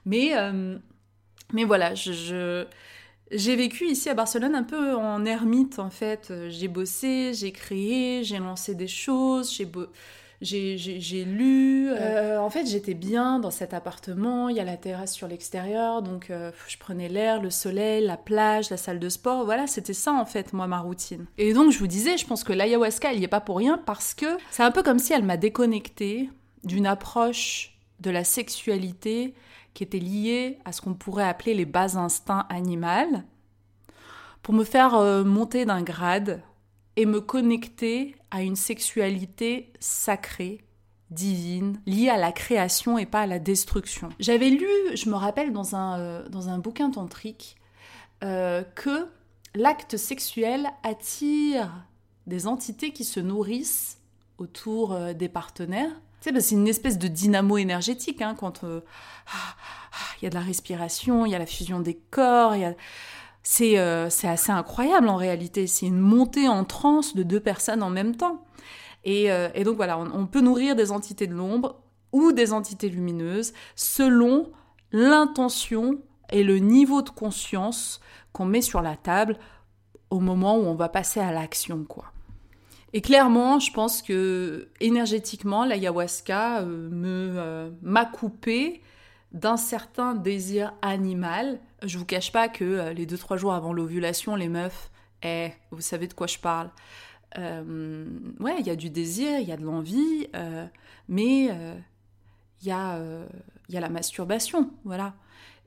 [0.06, 0.32] Mais,
[1.54, 2.66] mais voilà, je
[3.32, 6.34] j'ai vécu ici à Barcelone un peu en ermite en fait.
[6.50, 9.66] J'ai bossé, j'ai créé, j'ai lancé des choses, j'ai
[10.42, 11.90] j'ai lu.
[11.90, 14.50] Euh, en fait, j'étais bien dans cet appartement.
[14.50, 18.18] Il y a la terrasse sur l'extérieur, donc euh, je prenais l'air, le soleil, la
[18.18, 19.46] plage, la salle de sport.
[19.46, 21.26] Voilà, c'était ça en fait, moi, ma routine.
[21.38, 23.78] Et donc, je vous disais, je pense que l'ayahuasca, elle n'y est pas pour rien
[23.78, 26.30] parce que c'est un peu comme si elle m'a déconnectée
[26.64, 29.34] d'une approche de la sexualité
[29.74, 33.20] qui était lié à ce qu'on pourrait appeler les bas instincts animaux,
[34.42, 36.42] pour me faire euh, monter d'un grade
[37.00, 40.66] et me connecter à une sexualité sacrée,
[41.12, 44.10] divine, liée à la création et pas à la destruction.
[44.20, 47.56] J'avais lu, je me rappelle dans un, euh, bouquin tantrique,
[48.22, 49.08] euh, que
[49.56, 51.72] l'acte sexuel attire
[52.28, 54.00] des entités qui se nourrissent
[54.38, 58.82] autour des partenaires c'est une espèce de dynamo énergétique hein, quand euh,
[59.28, 59.56] ah,
[59.92, 62.72] ah, il y a de la respiration, il y a la fusion des corps, euh,
[63.44, 65.68] c'est assez incroyable en réalité.
[65.68, 68.44] C'est une montée en transe de deux personnes en même temps.
[69.04, 73.54] Et, euh, donc voilà, on, peut nourrir des entités de l'ombre ou des entités lumineuses
[73.76, 74.52] selon
[74.92, 76.00] l'intention
[76.32, 78.02] et le niveau de conscience
[78.34, 79.38] qu'on met sur la table
[80.10, 82.06] au moment où on va passer à l'action, quoi.
[82.94, 88.82] Et clairement, je pense que énergétiquement, l'ayahuasca euh, me euh, m'a coupé
[89.32, 91.60] d'un certain désir animal.
[91.84, 94.90] Je vous cache pas que euh, les deux trois jours avant l'ovulation, les meufs,
[95.24, 96.70] eh, vous savez de quoi je parle.
[97.38, 100.28] ouais, il y a du désir, il y a de l'envie,
[101.08, 101.46] mais
[102.62, 105.14] il y y a la masturbation, voilà.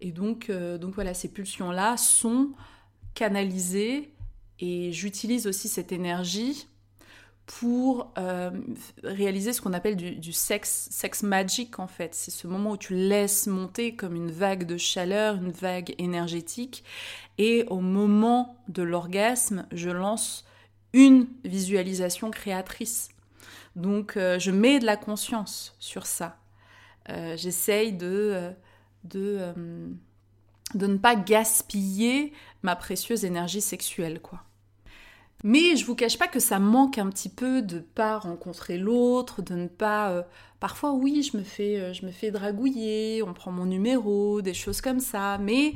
[0.01, 2.53] Et donc donc voilà, ces pulsions là sont
[3.15, 4.13] canalisées
[4.59, 6.67] et j'utilise aussi cette énergie
[7.47, 8.51] pour euh,
[9.03, 12.15] réaliser ce qu'on appelle du, sex, sex magic en fait.
[12.15, 16.85] C'est ce moment où tu laisses monter comme une vague de chaleur, une vague énergétique.
[17.39, 20.45] Et au moment de l'orgasme, je lance
[20.93, 23.09] une visualisation créatrice.
[23.75, 26.39] Donc euh, je mets de la conscience sur ça.
[27.09, 28.53] Euh, j'essaye de,
[29.05, 29.53] de,
[30.75, 34.45] de ne pas gaspiller ma précieuse énergie sexuelle, quoi.
[35.45, 39.43] Mais je vous cache pas que ça manque un petit peu de pas rencontrer l'autre,
[39.43, 40.11] de ne pas.
[40.13, 40.23] Euh,
[40.61, 44.55] parfois, oui, je me fais, euh, je me fais dragouiller, on prend mon numéro, des
[44.55, 45.39] choses comme ça.
[45.39, 45.75] Mais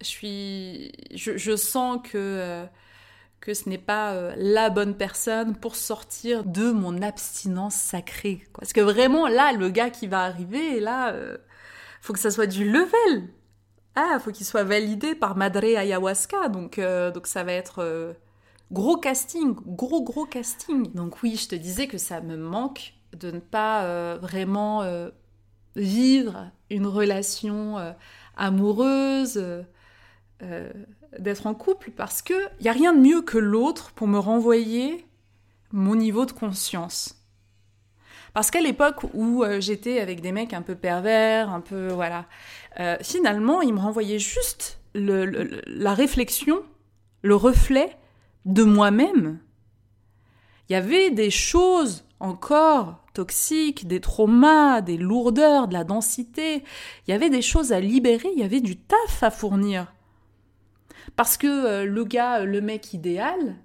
[0.00, 2.64] je suis, je, sens que euh,
[3.40, 8.44] que ce n'est pas la bonne personne pour sortir de mon abstinence sacrée.
[8.54, 11.14] Parce que vraiment, là, le gars qui va arriver, là,
[12.00, 13.28] faut que ça soit du level.
[13.96, 16.80] Ah, faut qu'il soit validé par Madre Ayahuasca, donc,
[17.24, 18.14] ça va être
[18.72, 20.92] gros casting, gros gros casting.
[20.92, 24.82] Donc oui, je te disais que ça me manque de ne pas euh, vraiment
[25.76, 27.76] vivre une relation
[28.36, 29.42] amoureuse,
[31.18, 34.18] d'être en couple, parce que il y a rien de mieux que l'autre pour me
[34.18, 35.06] renvoyer
[35.72, 37.22] mon niveau de conscience.
[38.34, 42.26] Parce qu'à l'époque où euh, j'étais avec des mecs un peu pervers, un peu voilà,
[42.80, 46.62] euh, finalement ils me renvoyaient juste la réflexion,
[47.22, 47.96] le reflet
[48.44, 49.38] de moi-même.
[50.68, 56.64] Il y avait des choses encore toxiques, des traumas, des lourdeurs, de la densité.
[57.06, 59.92] Il y avait des choses à libérer, il y avait du taf à fournir.
[61.16, 63.56] Parce que euh, le gars, le mec idéal,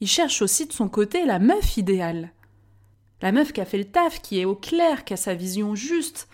[0.00, 2.32] il cherche aussi de son côté la meuf idéale.
[3.20, 5.74] La meuf qui a fait le taf, qui est au clair, qui a sa vision
[5.74, 6.28] juste,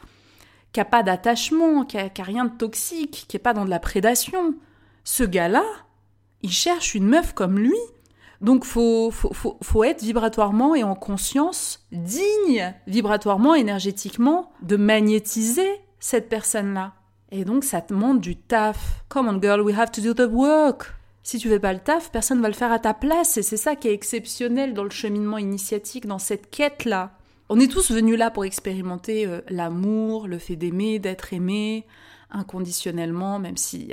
[0.73, 3.81] qui a pas d'attachement, qui a, rien de toxique, qui est pas dans de la
[3.81, 4.55] prédation.
[5.05, 5.65] Ce gars-là,
[6.43, 7.77] il cherche une meuf comme lui.
[8.41, 15.69] Donc faut, faut, faut, faut être vibratoirement et en conscience digne, vibratoirement, énergétiquement, de magnétiser
[15.99, 16.95] cette personne-là.
[17.33, 19.05] Et donc ça demande du taf.
[19.09, 20.95] Come on girl, we have to do the work.
[21.23, 23.59] Si tu fais pas le taf, personne va le faire à ta place et c'est
[23.59, 27.11] ça qui est exceptionnel dans le cheminement initiatique, dans cette quête-là.
[27.51, 31.87] On est tous venus là pour expérimenter euh, l'amour, le fait d'aimer, d'être aimé
[32.31, 33.91] inconditionnellement, même si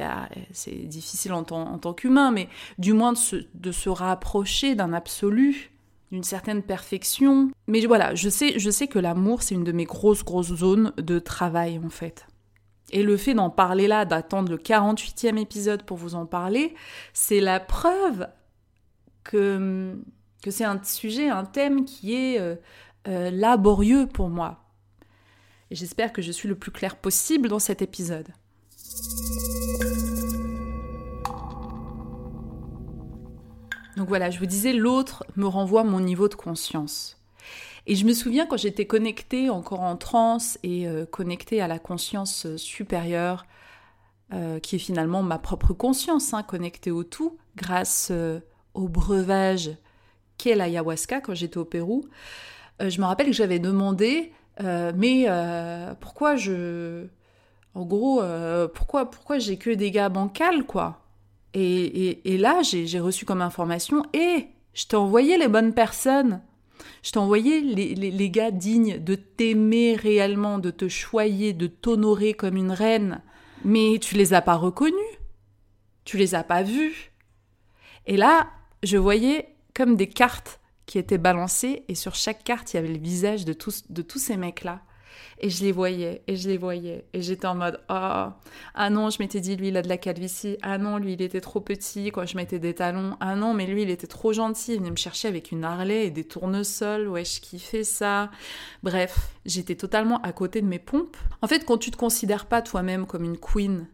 [0.52, 5.72] c'est difficile en, tant qu'humain, mais du moins de se, de se rapprocher d'un absolu,
[6.12, 7.50] d'une certaine perfection.
[7.68, 10.94] Mais voilà, je sais, je sais que l'amour, c'est une de mes grosses, grosses zones
[10.98, 12.28] de travail en fait.
[12.92, 16.76] Et le fait d'en parler là, d'attendre le 48e épisode pour vous en parler,
[17.14, 18.28] c'est la preuve
[19.24, 19.96] que,
[20.44, 22.56] que c'est un sujet, un thème qui est euh,
[23.08, 24.65] euh, laborieux pour moi.
[25.72, 28.28] Et j'espère que je suis le plus clair possible dans cet épisode.
[33.98, 37.18] Donc voilà, je vous disais, l'autre me renvoie mon niveau de conscience.
[37.88, 41.80] Et je me souviens quand j'étais connectée encore en transe et euh, connectée à la
[41.80, 43.46] conscience euh, supérieure,
[44.34, 48.12] euh, qui est finalement ma propre conscience, hein, connectée au tout, grâce
[48.74, 49.72] au breuvage
[50.38, 52.04] qu'est l'ayahuasca quand j'étais au Pérou.
[52.82, 55.28] je me rappelle que j'avais demandé, mais
[56.00, 57.08] pourquoi je...
[57.74, 58.22] En gros,
[58.74, 61.02] pourquoi, pourquoi j'ai que des gars bancals, quoi?
[61.54, 66.42] Et, et, là, j'ai reçu comme information, et eh, je t'ai envoyé les bonnes personnes.
[67.02, 72.58] Je t'ai envoyé les, gars dignes de t'aimer réellement, de te choyer, de t'honorer comme
[72.58, 73.22] une reine.
[73.64, 75.00] Mais tu les as pas reconnus.
[76.04, 77.12] Tu les as pas vus.
[78.06, 78.50] Et là,
[78.84, 82.94] je voyais comme des cartes qui étaient balancées et sur chaque carte, il y avait
[82.94, 84.82] le visage de tous, de tous ces mecs-là.
[85.40, 87.06] Et je les voyais, et je les voyais.
[87.14, 88.28] Et j'étais en mode, oh,
[88.74, 90.58] ah non, je m'étais dit, lui, il a de la calvitie.
[90.62, 93.18] Ah non, lui, il était trop petit quand je mettais des talons.
[93.20, 94.74] Ah non, mais lui, il était trop gentil.
[94.74, 97.08] Il venait me chercher avec une Harley et des tournesols.
[97.08, 98.32] Ouais, je kiffais ça.
[98.84, 101.18] Bref, j'étais totalement à côté de mes pompes.
[101.42, 103.88] En fait, quand tu te considères pas toi-même comme une queen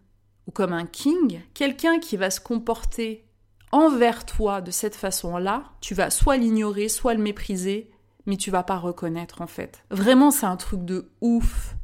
[0.48, 3.26] ou comme un king, quelqu'un qui va se comporter
[3.72, 7.92] envers toi de cette façon-là, tu vas soit l'ignorer, soit le mépriser,
[8.26, 9.84] mais tu vas pas reconnaître en fait.
[9.90, 11.76] Vraiment, c'est un truc de ouf.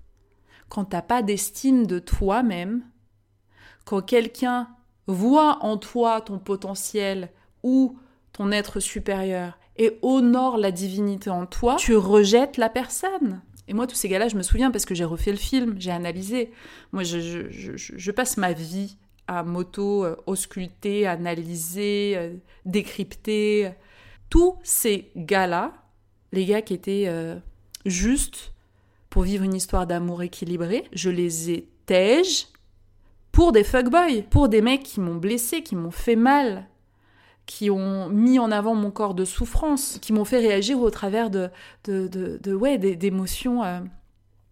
[0.70, 2.84] Quand t'as pas d'estime de toi-même,
[3.86, 4.68] quand quelqu'un
[5.08, 7.32] voit en toi ton potentiel
[7.64, 7.98] ou
[8.34, 13.42] ton être supérieur et honore la divinité en toi, tu rejettes la personne.
[13.68, 15.92] Et moi, tous ces gars-là, je me souviens parce que j'ai refait le film, j'ai
[15.92, 16.52] analysé.
[16.92, 17.20] Moi, je,
[17.50, 18.98] je, passe ma vie
[19.28, 22.34] à moto-ausculter, analyser, euh,
[22.66, 23.72] décrypter.
[24.30, 25.74] Tous ces gars-là,
[26.32, 27.38] les gars qui étaient euh,
[27.86, 28.54] justes
[29.10, 32.48] pour vivre une histoire d'amour équilibrée, je les ai tèges
[33.32, 36.68] pour des fuckboys, pour des mecs qui m'ont blessé, qui m'ont fait mal,
[37.46, 41.30] qui ont mis en avant mon corps de souffrance, qui m'ont fait réagir au travers
[41.30, 41.50] de,
[41.86, 43.80] de, de, ouais, d'émotions euh,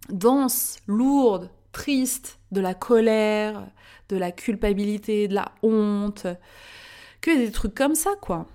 [0.10, 3.68] denses, lourdes, tristes, de la colère,
[4.10, 6.28] de la culpabilité, de la honte,
[7.22, 8.48] que des trucs comme ça, quoi.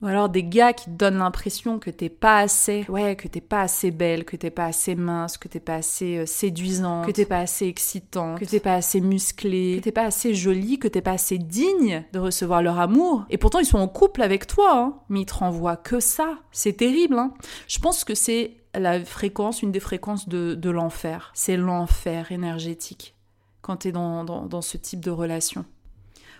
[0.00, 3.40] Ou alors des gars qui te donnent l'impression que t'es pas assez, ouais, que t'es
[3.40, 7.10] pas assez belle, que t'es pas assez mince, que t'es pas assez euh, séduisante, que
[7.10, 10.86] t'es pas assez excitante, que t'es pas assez musclée, que t'es pas assez jolie, que
[10.86, 13.26] t'es pas assez digne de recevoir leur amour.
[13.28, 14.94] Et pourtant ils sont en couple avec toi, hein.
[15.08, 16.38] mais ils te renvoient que ça.
[16.52, 17.34] C'est terrible, hein.
[17.66, 21.32] Je pense que c'est la fréquence, une des fréquences de, de l'enfer.
[21.34, 23.17] C'est l'enfer énergétique
[23.68, 25.66] quand t'es dans, dans, dans ce type de relation.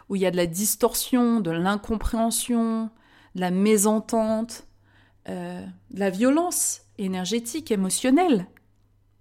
[0.08, 2.88] Où il y a de la distorsion, de l'incompréhension,
[3.34, 4.64] la mésentente,
[5.28, 5.62] euh,
[5.92, 8.46] la violence énergétique, émotionnelle.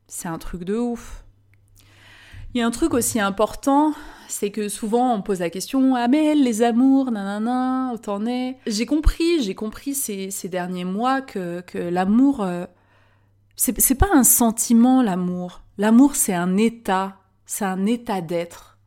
[0.07, 1.25] C'est un truc de ouf.
[2.53, 3.91] Il y a un truc aussi important,
[4.29, 8.57] c'est que souvent on pose la question Ah, mais les amours, nanana, où t'en es?
[8.67, 12.67] J'ai compris, j'ai compris ces, ces, derniers mois que, que l'amour, euh,
[13.57, 15.63] c'est pas un sentiment, l'amour.
[15.77, 17.17] L'amour, c'est un état,
[17.47, 18.77] c'est un état d'être.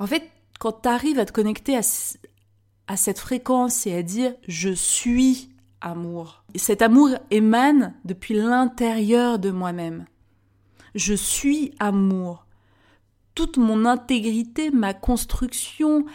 [0.00, 1.82] En fait, quand t'arrives à te connecter à,
[2.88, 9.38] à cette fréquence et à dire je suis amour, et cet amour émane depuis l'intérieur
[9.38, 10.06] de moi-même.
[10.96, 12.46] Je suis amour.
[13.34, 16.06] Toute mon intégrité, ma construction,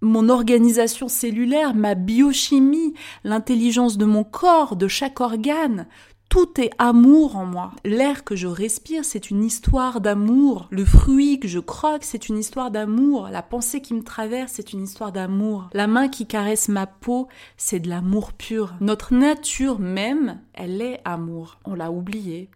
[0.00, 5.86] mon organisation cellulaire, ma biochimie, l'intelligence de mon corps, de chaque organe,
[6.34, 7.70] tout est amour en moi.
[7.84, 10.66] L'air que je respire, c'est une histoire d'amour.
[10.72, 13.28] Le fruit que je croque, c'est une histoire d'amour.
[13.30, 15.70] La pensée qui me traverse, c'est une histoire d'amour.
[15.74, 18.74] La main qui caresse ma peau, c'est de l'amour pur.
[18.80, 21.60] Notre nature même, elle est amour.
[21.66, 22.50] On l'a oublié.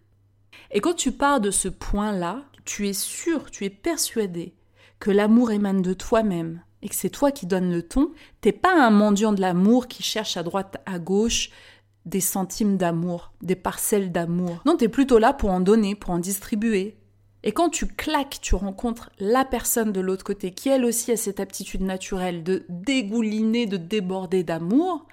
[0.73, 4.57] Et quand tu pars de ce point-là, tu es sûr, tu es persuadé
[4.99, 8.11] que l'amour émane de toi-même et que c'est toi qui donnes le ton.
[8.41, 11.51] T'es pas un mendiant de l'amour qui cherche à droite, à gauche,
[12.09, 14.63] des centimes d'amour, des parcelles d'amour.
[14.65, 16.97] Non, t'es plutôt là pour en donner, pour en distribuer.
[17.45, 21.17] Et quand tu claques, tu rencontres la personne de l'autre côté qui elle aussi a
[21.17, 25.07] cette aptitude naturelle de dégouliner, de déborder d'amour,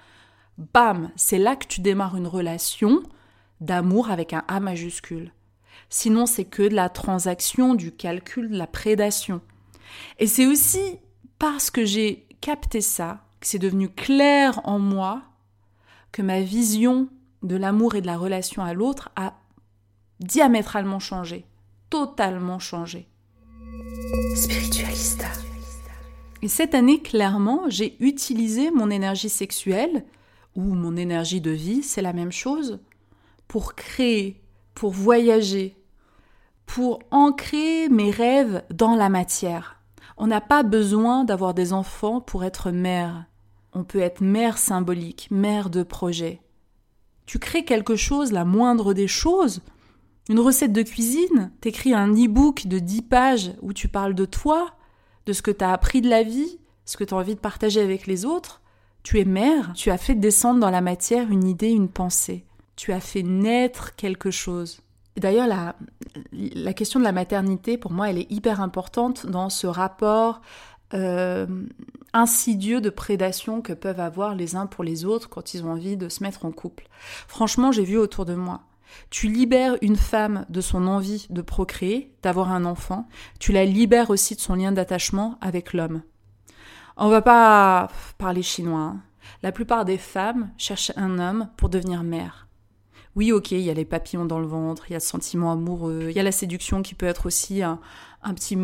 [0.58, 3.02] bam, c'est là que tu démarres une relation
[3.60, 5.32] d'amour avec un A majuscule.
[5.88, 9.40] Sinon, c'est que de la transaction, du calcul, de la prédation.
[10.18, 10.98] Et c'est aussi
[11.38, 15.22] parce que j'ai capté ça, que c'est devenu clair en moi,
[16.16, 17.08] que ma vision
[17.42, 19.34] de l'amour et de la relation à l'autre a
[20.18, 21.44] diamétralement changé,
[21.90, 23.06] totalement changé.
[24.34, 25.26] Spiritualista.
[26.40, 30.06] Et cette année, clairement, j'ai utilisé mon énergie sexuelle,
[30.54, 32.80] ou mon énergie de vie, c'est la même chose,
[33.46, 34.40] pour créer,
[34.72, 35.76] pour voyager,
[36.64, 39.82] pour ancrer mes rêves dans la matière.
[40.16, 43.26] On n'a pas besoin d'avoir des enfants pour être mère.
[43.78, 46.40] On peut être mère symbolique, mère de projet.
[47.26, 49.60] Tu crées quelque chose, la moindre des choses,
[50.30, 54.72] une recette de cuisine, t'écris un e-book de 10 pages où tu parles de toi,
[55.26, 57.40] de ce que tu as appris de la vie, ce que tu as envie de
[57.40, 58.62] partager avec les autres.
[59.02, 62.46] Tu es mère, tu as fait descendre dans la matière une idée, une pensée.
[62.76, 64.80] Tu as fait naître quelque chose.
[65.18, 65.76] D'ailleurs, la,
[66.32, 70.40] la question de la maternité, pour moi, elle est hyper importante dans ce rapport
[70.94, 71.46] euh,
[72.16, 75.96] insidieux de prédation que peuvent avoir les uns pour les autres quand ils ont envie
[75.96, 76.88] de se mettre en couple.
[77.28, 78.62] Franchement, j'ai vu autour de moi.
[79.10, 83.06] Tu libères une femme de son envie de procréer, d'avoir un enfant,
[83.38, 86.02] tu la libères aussi de son lien d'attachement avec l'homme.
[86.96, 88.80] On va pas parler chinois.
[88.80, 89.02] Hein.
[89.42, 92.48] La plupart des femmes cherchent un homme pour devenir mère.
[93.16, 95.52] Oui, ok, il y a les papillons dans le ventre, il y a le sentiment
[95.52, 97.80] amoureux, il y a la séduction qui peut être aussi un,
[98.22, 98.56] un petit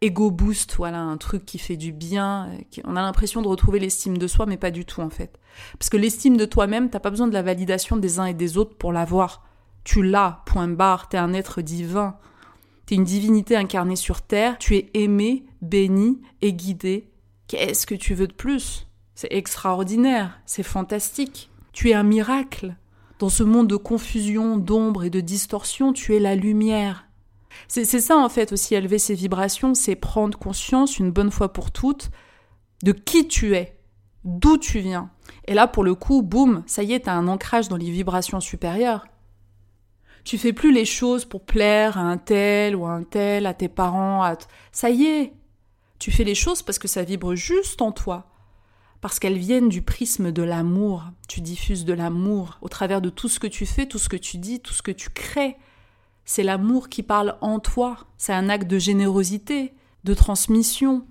[0.00, 2.50] ego boost, voilà, un truc qui fait du bien.
[2.84, 5.38] On a l'impression de retrouver l'estime de soi, mais pas du tout en fait.
[5.78, 8.56] Parce que l'estime de toi-même, t'as pas besoin de la validation des uns et des
[8.56, 9.44] autres pour l'avoir.
[9.84, 12.16] Tu l'as, point barre, t'es un être divin.
[12.86, 17.10] T'es une divinité incarnée sur Terre, tu es aimé, béni et guidé.
[17.46, 18.86] Qu'est-ce que tu veux de plus?
[19.14, 21.50] C'est extraordinaire, c'est fantastique.
[21.72, 22.74] Tu es un miracle.
[23.18, 27.06] Dans ce monde de confusion, d'ombre et de distorsion, tu es la lumière,
[27.68, 31.70] c'est ça en fait aussi élever ses vibrations, c'est prendre conscience une bonne fois pour
[31.70, 32.10] toutes
[32.82, 33.78] de qui tu es,
[34.24, 35.10] d'où tu viens.
[35.46, 38.40] Et là pour le coup, boum, ça y est, t'as un ancrage dans les vibrations
[38.40, 39.06] supérieures.
[40.24, 43.54] Tu fais plus les choses pour plaire à un tel ou à un tel, à
[43.54, 44.36] tes parents, à
[44.72, 45.32] ça y est.
[45.98, 48.30] Tu fais les choses parce que ça vibre juste en toi,
[49.00, 51.04] parce qu'elles viennent du prisme de l'amour.
[51.28, 54.16] Tu diffuses de l'amour au travers de tout ce que tu fais, tout ce que
[54.16, 55.56] tu dis, tout ce que tu crées
[56.24, 61.04] c'est l'amour qui parle en toi, c'est un acte de générosité, de transmission.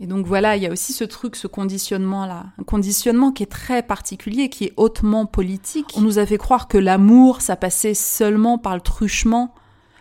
[0.00, 3.50] Et donc voilà, il y a aussi ce truc, ce conditionnement-là, un conditionnement qui est
[3.50, 5.92] très particulier, qui est hautement politique.
[5.96, 9.54] On nous a fait croire que l'amour, ça passait seulement par le truchement,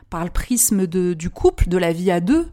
[0.10, 2.50] par le prisme de, du couple, de la vie à deux.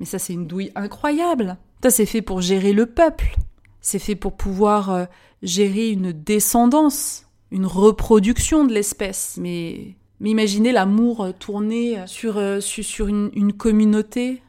[0.00, 1.58] Mais ça, c'est une douille incroyable.
[1.82, 3.36] Ça, c'est fait pour gérer le peuple.
[3.80, 5.04] C'est fait pour pouvoir euh,
[5.42, 9.36] gérer une descendance, une reproduction de l'espèce.
[9.40, 14.42] Mais mais imaginez l'amour euh, tourné euh, sur, euh, sur, une, communauté,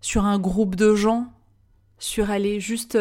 [0.00, 1.32] sur un groupe de gens,
[1.98, 2.98] sur aller juste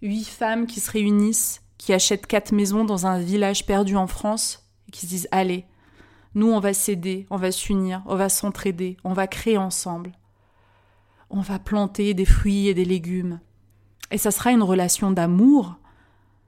[0.00, 4.66] huit femmes qui se réunissent, qui achètent quatre maisons dans un village perdu en France,
[4.88, 5.66] et qui se disent allez,
[6.34, 10.12] nous on va s'aider, on va s'unir, on va s'entraider, on va créer ensemble.
[11.28, 13.40] On va planter des fruits et des légumes.
[14.10, 15.76] Et ça sera une relation d'amour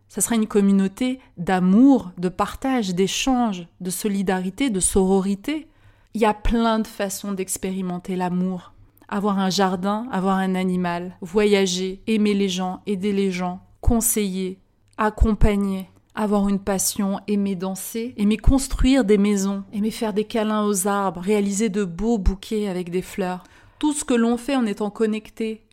[0.08, 5.66] ça sera une communauté d'amour, de partage, d'échange, de solidarité, de sororité.
[6.14, 8.72] Il y a plein de façons d'expérimenter l'amour.
[9.08, 14.58] avoir un jardin, avoir un animal, voyager, aimer les gens, aider les gens, conseiller,
[14.96, 20.86] accompagner, avoir une passion, aimer danser, aimer construire des maisons, aimer faire des câlins aux
[20.86, 23.44] arbres, réaliser de beaux bouquets avec des fleurs.
[23.78, 25.66] Tout ce que l'on fait en étant connecté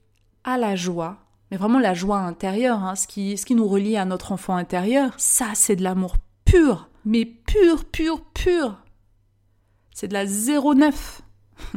[0.43, 1.17] à la joie,
[1.51, 4.55] mais vraiment la joie intérieure, hein, ce, qui, ce qui nous relie à notre enfant
[4.55, 8.77] intérieur, ça c'est de l'amour pur, mais pur, pur, pur.
[9.93, 11.21] C'est de la 09.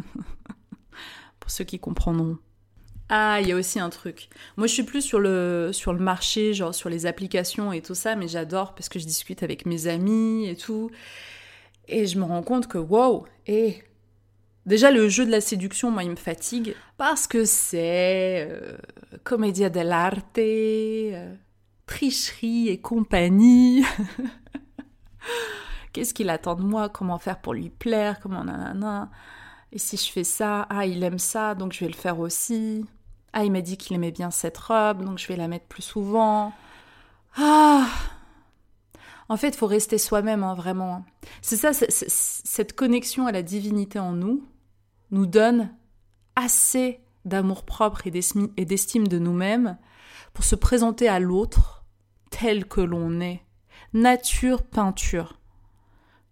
[1.40, 2.38] Pour ceux qui comprendront.
[3.08, 4.28] Ah, il y a aussi un truc.
[4.56, 7.94] Moi, je suis plus sur le, sur le marché, genre sur les applications et tout
[7.94, 10.90] ça, mais j'adore parce que je discute avec mes amis et tout.
[11.86, 13.84] Et je me rends compte que, wow, et
[14.64, 18.78] déjà le jeu de la séduction, moi, il me fatigue parce que c'est euh,
[19.24, 21.34] comédia dell'arte, euh,
[21.86, 23.84] tricherie et compagnie.
[25.92, 26.88] Qu'est-ce qu'il attend de moi?
[26.88, 28.18] Comment faire pour lui plaire?
[28.20, 29.10] Comment nanana?
[29.70, 32.84] Et si je fais ça, ah, il aime ça, donc je vais le faire aussi.
[33.32, 35.82] Ah, il m'a dit qu'il aimait bien cette robe, donc je vais la mettre plus
[35.82, 36.52] souvent.
[37.36, 37.86] Ah
[39.28, 41.04] En fait, il faut rester soi-même, hein, vraiment.
[41.42, 44.44] C'est ça, cette connexion à la divinité en nous
[45.10, 45.70] nous donne
[46.36, 48.10] assez d'amour-propre et
[48.64, 49.78] d'estime de nous-mêmes
[50.32, 51.84] pour se présenter à l'autre
[52.30, 53.42] tel que l'on est.
[53.92, 55.38] Nature, peinture.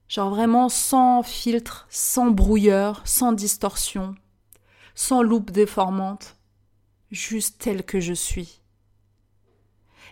[0.09, 4.15] Genre vraiment sans filtre, sans brouilleur, sans distorsion,
[4.95, 6.37] sans loupe déformante,
[7.11, 8.61] juste tel que je suis.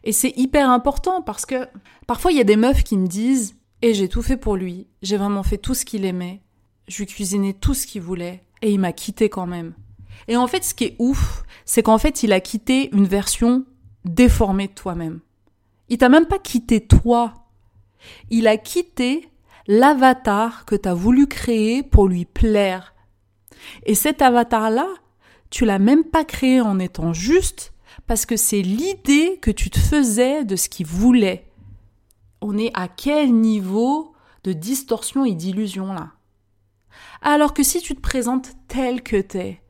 [0.05, 1.69] Et c'est hyper important parce que
[2.07, 4.87] parfois il y a des meufs qui me disent Et j'ai tout fait pour lui,
[5.03, 6.43] j'ai vraiment fait tout ce qu'il aimait,
[6.89, 9.75] je lui cuisinais tout ce qu'il voulait, et il m'a quitté quand même.
[10.31, 13.67] Et en fait, ce qui est ouf, c'est qu'en fait, il a quitté une version
[14.05, 15.19] déformée de toi-même.
[15.89, 17.35] Il t'a même pas quitté toi.
[18.31, 19.29] Il a quitté
[19.67, 22.95] l'avatar que tu as voulu créer pour lui plaire.
[23.87, 24.87] Et cet avatar-là,
[25.51, 27.73] tu l'as même pas créé en étant juste
[28.07, 31.51] parce que c'est l'idée que tu te faisais de ce qu'il voulait.
[32.41, 34.15] On est à quel niveau
[34.45, 36.13] de distorsion et d'illusion là?
[37.21, 39.61] Alors que si tu te présentes tel que t'es,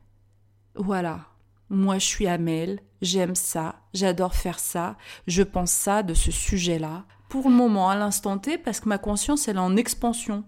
[0.75, 1.25] voilà,
[1.69, 4.97] moi je suis Amel, j'aime ça, j'adore faire ça,
[5.27, 8.97] je pense ça de ce sujet-là, pour le moment, à l'instant T, parce que ma
[8.97, 10.43] conscience, elle est en expansion.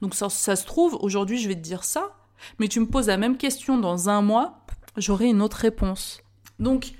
[0.00, 2.16] Donc ça, se trouve, aujourd'hui, je vais te dire ça,
[2.58, 4.64] mais tu me poses la même question dans un mois,
[4.96, 6.22] j'aurai une autre réponse.
[6.60, 6.92] Donc,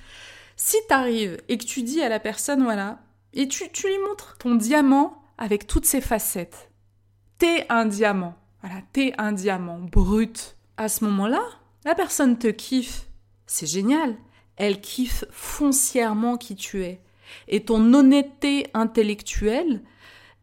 [0.56, 2.98] si tu arrives et que tu dis à la personne, voilà,
[3.32, 6.72] et tu, tu lui montres ton diamant avec toutes ses facettes,
[7.38, 10.56] t'es un diamant, voilà, t'es un diamant brut.
[10.76, 11.42] À ce moment-là,
[11.84, 13.08] la personne te kiffe,
[13.46, 14.16] c'est génial.
[14.56, 17.00] Elle kiffe foncièrement qui tu es.
[17.48, 19.82] Et ton honnêteté intellectuelle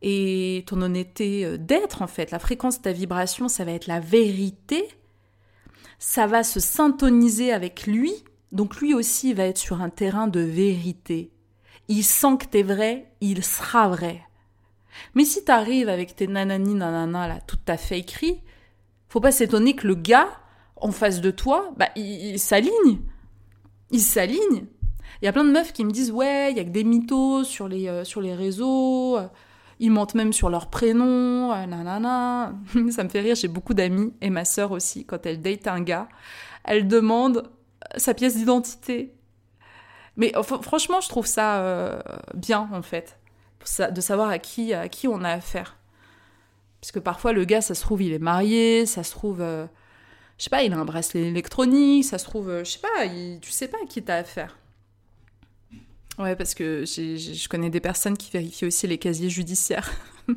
[0.02, 3.88] et ton honnêteté euh, d'être, en fait, la fréquence de ta vibration, ça va être
[3.88, 4.88] la vérité.
[6.00, 8.14] Ça va se syntoniser avec lui.
[8.52, 11.32] Donc lui aussi va être sur un terrain de vérité.
[11.88, 14.24] Il sent que t'es vrai, il sera vrai.
[15.16, 18.42] Mais si t'arrives avec tes nanani nanana là, toute ta fakerie,
[19.10, 20.30] faut pas s'étonner que le gars
[20.82, 23.00] en face de toi, bah il s'aligne.
[23.92, 24.68] Il s'aligne.
[25.22, 26.84] Il y a plein de meufs qui me disent ouais, il y a que des
[26.84, 29.28] mythos sur les, euh, sur les réseaux, euh,
[29.80, 32.54] ils mentent même sur leur prénom, euh, nanana.
[32.92, 35.82] Ça me fait rire, j'ai beaucoup d'amis, et ma sœur aussi, quand elle date un
[35.82, 36.08] gars,
[36.64, 37.50] elle demande
[37.96, 39.14] sa pièce d'identité.
[40.18, 42.02] Mais franchement, je trouve ça
[42.34, 43.20] bien, en fait,
[43.92, 45.78] de savoir à qui, à qui on a affaire.
[46.82, 49.44] Parce que parfois, le gars, ça se trouve, il est marié, ça se trouve,
[50.38, 53.08] je sais pas, il a un bracelet électronique, ça se trouve, je sais pas,
[53.42, 54.58] tu sais pas à qui t'as affaire.
[56.18, 59.92] Ouais, parce que je connais des personnes qui vérifient aussi les casiers judiciaires.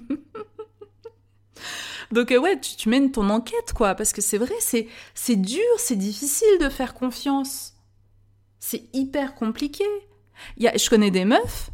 [2.12, 5.62] Donc euh, ouais, tu, mènes ton enquête, quoi, parce que c'est vrai, c'est, c'est dur,
[5.78, 7.74] c'est difficile de faire confiance.
[8.58, 9.84] C'est hyper compliqué.
[10.58, 11.70] Y a, je connais des meufs,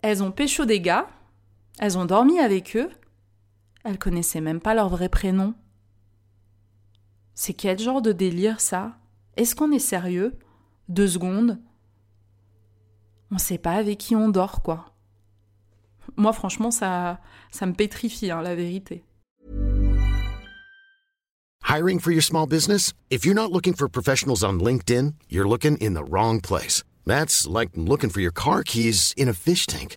[0.00, 1.08] elles ont pécho des gars,
[1.78, 2.90] elles ont dormi avec eux,
[3.84, 5.54] elles connaissaient même pas leur vrai prénom.
[7.44, 8.92] C'est quel genre de délire ça?
[9.36, 10.38] Est-ce qu'on est sérieux?
[10.88, 11.58] Deux secondes
[13.32, 14.94] on sait pas avec qui on dort, quoi.
[16.16, 17.18] Moi, franchement, ça,
[17.50, 19.02] ça me pétrifie, hein, la vérité.
[21.68, 22.92] Hiring for your small business?
[23.10, 26.84] If you're not looking for professionals on LinkedIn, you're looking in the wrong place.
[27.06, 29.96] That's like looking for your car keys in a fish tank.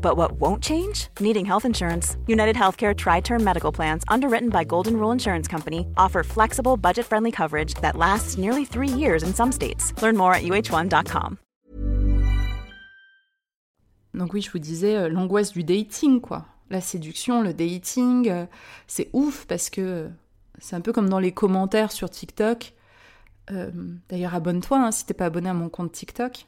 [0.00, 1.08] But what won't change?
[1.20, 2.16] Needing health insurance.
[2.26, 7.04] United Healthcare Tri Term Medical Plans, underwritten by Golden Rule Insurance Company, offer flexible, budget
[7.04, 9.92] friendly coverage that lasts nearly three years in some states.
[10.02, 11.38] Learn more at uh1.com.
[14.14, 16.46] Donc, oui, je vous disais euh, l'angoisse du dating, quoi.
[16.70, 18.46] La séduction, le dating, euh,
[18.86, 20.08] c'est ouf parce que euh,
[20.60, 22.74] c'est un peu comme dans les commentaires sur TikTok.
[23.50, 23.70] Euh,
[24.08, 26.46] d'ailleurs, abonne-toi hein, si t'es pas abonné à mon compte TikTok.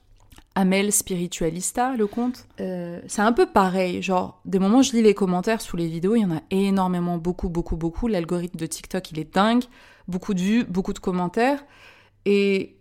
[0.55, 2.47] Amel Spiritualista, le compte.
[2.61, 6.16] Euh, c'est un peu pareil, genre, des moments je lis les commentaires sous les vidéos,
[6.16, 8.09] il y en a énormément, beaucoup, beaucoup, beaucoup.
[8.09, 9.64] L'algorithme de TikTok, il est dingue.
[10.09, 11.64] Beaucoup de vues, beaucoup de commentaires.
[12.24, 12.76] Et,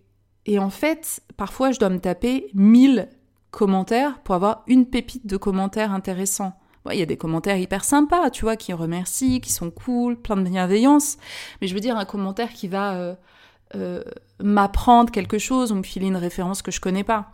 [0.45, 3.07] et en fait, parfois, je dois me taper 1000
[3.51, 6.53] commentaires pour avoir une pépite de commentaires intéressants.
[6.91, 10.37] Il y a des commentaires hyper sympas, tu vois, qui remercient, qui sont cool, plein
[10.37, 11.17] de bienveillance.
[11.61, 13.15] Mais je veux dire, un commentaire qui va euh,
[13.75, 14.03] euh,
[14.41, 17.31] m'apprendre quelque chose ou me filer une référence que je connais pas.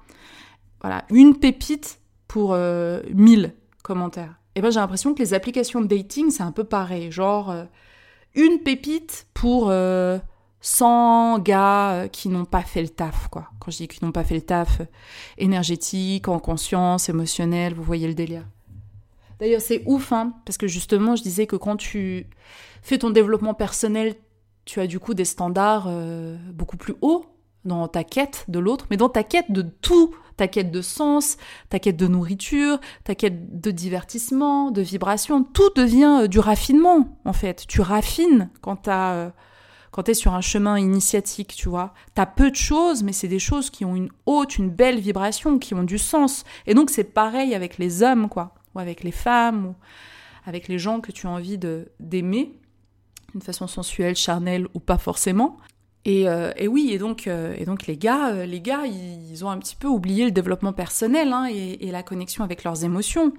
[0.86, 4.39] Voilà, une pépite pour euh, 1000 commentaires.
[4.53, 7.11] Et ben j'ai l'impression que les applications de dating, c'est un peu pareil.
[7.11, 7.63] Genre, euh,
[8.36, 9.73] une pépite pour
[10.61, 13.49] 100 gars qui n'ont pas fait le taf, quoi.
[13.59, 14.83] Quand je dis qu'ils n'ont pas fait le taf
[15.39, 18.45] énergétique, en conscience, émotionnel, vous voyez le délire.
[19.39, 22.27] D'ailleurs, c'est ouf, hein, parce que justement, je disais que quand tu
[22.83, 24.13] fais ton développement personnel,
[24.65, 27.25] tu as du coup des standards euh, beaucoup plus hauts
[27.66, 31.38] dans ta quête de l'autre, mais dans ta quête de tout, ta quête de sens,
[31.70, 37.18] ta quête de nourriture, ta quête de divertissement, de vibration, tout devient euh, du raffinement
[37.26, 37.66] en fait.
[37.68, 39.30] Tu raffines quand tu euh,
[39.91, 41.93] quand es sur un chemin initiatique, tu vois.
[42.16, 44.99] Tu as peu de choses, mais c'est des choses qui ont une haute, une belle
[44.99, 46.43] vibration, qui ont du sens.
[46.68, 49.76] Et donc c'est pareil avec les hommes, quoi, ou avec les femmes, ou
[50.45, 52.59] avec les gens que tu as envie d'aimer
[53.32, 55.57] d'une façon sensuelle, charnelle ou pas forcément.
[56.05, 59.43] Et, euh, et oui, et donc, euh, et donc les gars, euh, les gars, ils
[59.43, 63.33] ont un petit peu oublié le développement personnel hein, et, la connexion avec leurs émotions.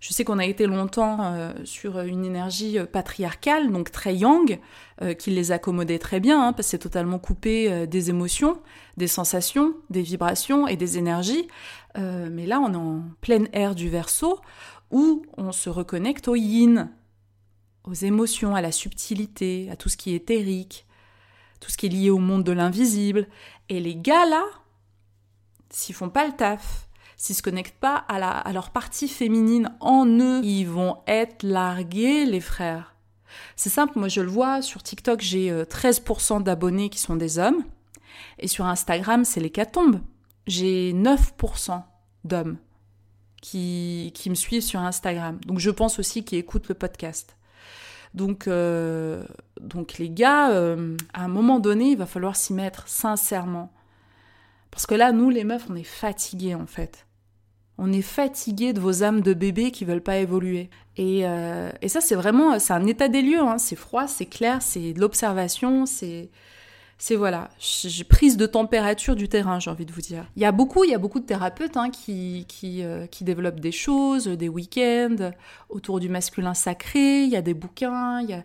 [0.00, 1.32] Je sais qu'on a été longtemps
[1.64, 4.58] sur une énergie patriarcale, donc très yang,
[5.18, 8.60] qui les accommodait très bien, hein, parce que c'est totalement coupé des émotions,
[8.98, 11.48] des sensations, des vibrations et des énergies.
[11.96, 14.40] mais là, on est en pleine ère du verso,
[14.90, 16.90] où on se reconnecte au yin,
[17.84, 20.86] aux émotions, à la subtilité, à tout ce qui est éthérique,
[21.64, 23.26] tout ce qui est lié au monde de l'invisible.
[23.70, 24.44] Et les gars là,
[25.70, 30.42] s'ils font pas le taf, s'ils se connectent pas à, leur partie féminine en eux,
[30.44, 32.96] ils vont être largués, les frères.
[33.56, 37.64] C'est simple, moi je le vois, sur TikTok j'ai 13% d'abonnés qui sont des hommes,
[38.38, 40.00] et sur Instagram c'est l'hécatombe.
[40.46, 41.82] J'ai 9%
[42.24, 42.58] d'hommes
[43.40, 45.40] qui me suivent sur Instagram.
[45.46, 47.36] Donc je pense aussi qu'ils écoutent le podcast.
[48.14, 49.24] Donc, euh,
[49.60, 53.72] donc les gars, euh, à un moment donné, il va falloir s'y mettre sincèrement.
[54.70, 57.06] Parce que là, nous, les meufs, on est fatigués en fait.
[57.76, 60.70] On est fatigués de vos âmes de bébés qui veulent pas évoluer.
[60.96, 63.40] Et, euh, et ça, c'est vraiment, c'est un état des lieux.
[63.40, 63.58] Hein.
[63.58, 66.30] C'est froid, c'est clair, c'est de l'observation, c'est
[66.98, 70.26] c'est voilà, j'ai prise de température du terrain, j'ai envie de vous dire.
[70.36, 73.24] Il y a beaucoup, il y a beaucoup de thérapeutes hein, qui, qui, euh, qui,
[73.24, 75.32] développent des choses, des week-ends
[75.68, 78.44] autour du masculin sacré, il y a des bouquins, il y a,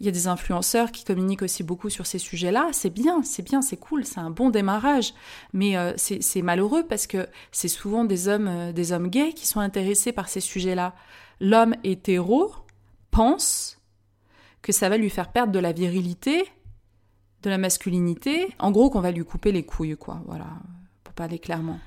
[0.00, 2.68] il y a des influenceurs qui communiquent aussi beaucoup sur ces sujets-là.
[2.72, 5.14] C'est bien, c'est bien, c'est cool, c'est un bon démarrage.
[5.52, 9.46] Mais euh, c'est malheureux parce que c'est souvent des hommes, euh, des hommes gays qui
[9.46, 10.94] sont intéressés par ces sujets-là.
[11.40, 12.52] L'homme hétéro
[13.10, 13.78] pense
[14.62, 16.44] que ça va lui faire perdre de la virilité
[17.44, 18.48] de la masculinité.
[18.58, 20.22] En gros, qu'on va lui couper les couilles, quoi.
[20.26, 20.46] Voilà,
[21.04, 21.78] pour parler clairement.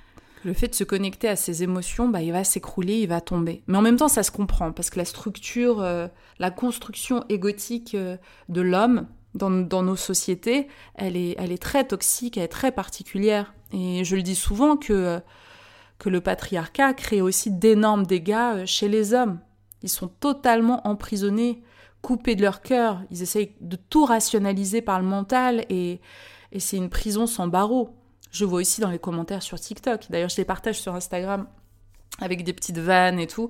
[0.46, 3.64] Le fait de se connecter à ses émotions, bah, il va s'écrouler, il va tomber.
[3.68, 6.08] Mais en même temps, ça se comprend, parce que la structure, euh,
[6.40, 11.86] la construction égotique euh, de l'homme dans, dans, nos sociétés, elle est, elle est très
[11.86, 13.54] toxique, elle est très particulière.
[13.74, 15.20] Et je le dis souvent que, euh,
[15.98, 19.40] que le patriarcat crée aussi d'énormes dégâts chez les hommes.
[19.82, 21.62] Ils sont totalement emprisonnés
[22.02, 26.00] coupés de leur cœur, ils essayent de tout rationaliser par le mental et,
[26.60, 27.90] c'est une prison sans barreaux.
[28.32, 30.08] Je vois aussi dans les commentaires sur TikTok.
[30.10, 31.46] D'ailleurs, je les partage sur Instagram
[32.20, 33.50] avec des petites vannes et tout.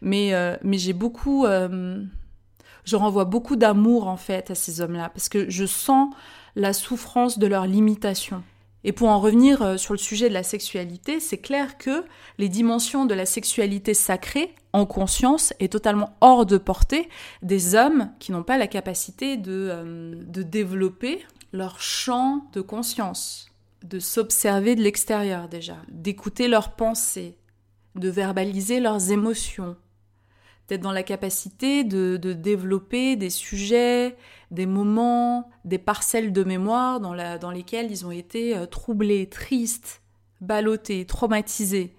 [0.00, 1.44] Mais, euh, mais j'ai beaucoup.
[1.44, 2.02] Euh,
[2.84, 6.12] je renvoie beaucoup d'amour en fait à ces hommes-là parce que je sens
[6.56, 8.42] la souffrance de leur limitation.
[8.84, 12.04] Et pour en revenir euh, sur le sujet de la sexualité, c'est clair que
[12.38, 17.08] les dimensions de la sexualité sacrée, en conscience, est totalement hors de portée
[17.42, 23.50] des hommes qui n'ont pas la capacité de, euh, de développer leur champ de conscience,
[23.82, 27.36] de s'observer de l'extérieur déjà, d'écouter leurs pensées,
[27.94, 29.76] de verbaliser leurs émotions,
[30.68, 34.16] d'être dans la capacité de, développer des sujets,
[34.50, 40.02] des moments, des parcelles de mémoire dans, lesquels ils ont été euh, troublés, tristes,
[40.40, 41.94] ballottés, traumatisés.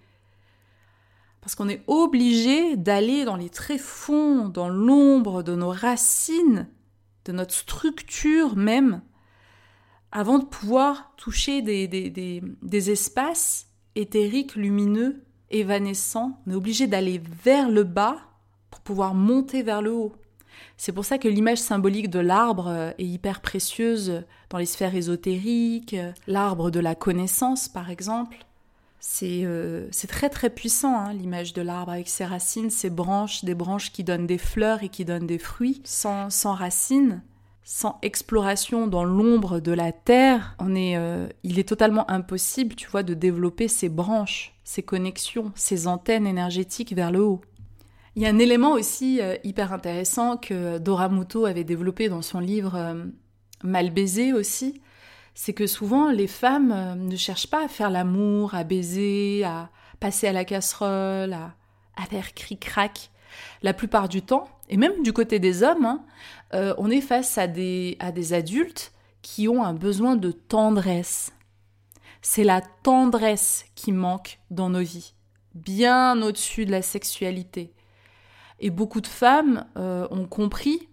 [1.42, 6.68] Parce qu'on est obligé d'aller dans les tréfonds, dans l'ombre de nos racines,
[7.26, 9.02] de notre structure même,
[10.12, 16.42] avant de pouvoir toucher des, des, espaces éthériques, lumineux, évanescents.
[16.46, 18.29] On est obligé d'aller vers le bas
[18.70, 20.14] pour pouvoir monter vers le haut.
[20.78, 24.96] C'est pour ça que l'image symbolique de l'arbre euh, est hyper précieuse dans les sphères
[24.96, 28.46] ésotériques, euh, l'arbre de la connaissance par exemple.
[29.00, 33.56] C'est euh, très très puissant hein, l'image de l'arbre avec ses racines, ses branches, des
[33.56, 35.82] branches qui donnent des fleurs et qui donnent des fruits.
[35.86, 37.22] Sans, sans racines,
[37.64, 42.90] sans exploration dans l'ombre de la terre, on est, euh, il est totalement impossible, tu
[42.90, 47.42] vois, de développer ces branches, ces connexions, ces antennes énergétiques vers le haut.
[48.20, 52.22] Il y a un élément aussi euh, hyper intéressant que Dora Muto avait développé dans
[52.22, 53.06] son livre euh,
[53.64, 54.82] Mal baiser aussi,
[55.34, 59.70] c'est que souvent les femmes ne cherchent pas à faire l'amour, à baiser, à
[60.02, 61.56] passer à la casserole, à,
[62.10, 63.10] faire cric-crac.
[63.64, 66.06] La plupart du temps, et même du côté des hommes, hein,
[66.54, 68.92] euh, on est face à des adultes
[69.22, 71.32] qui ont un besoin de tendresse.
[72.22, 75.14] C'est la tendresse qui manque dans nos vies,
[75.56, 77.72] bien au-dessus de la sexualité.
[78.60, 80.88] Et beaucoup de femmes euh, ont compris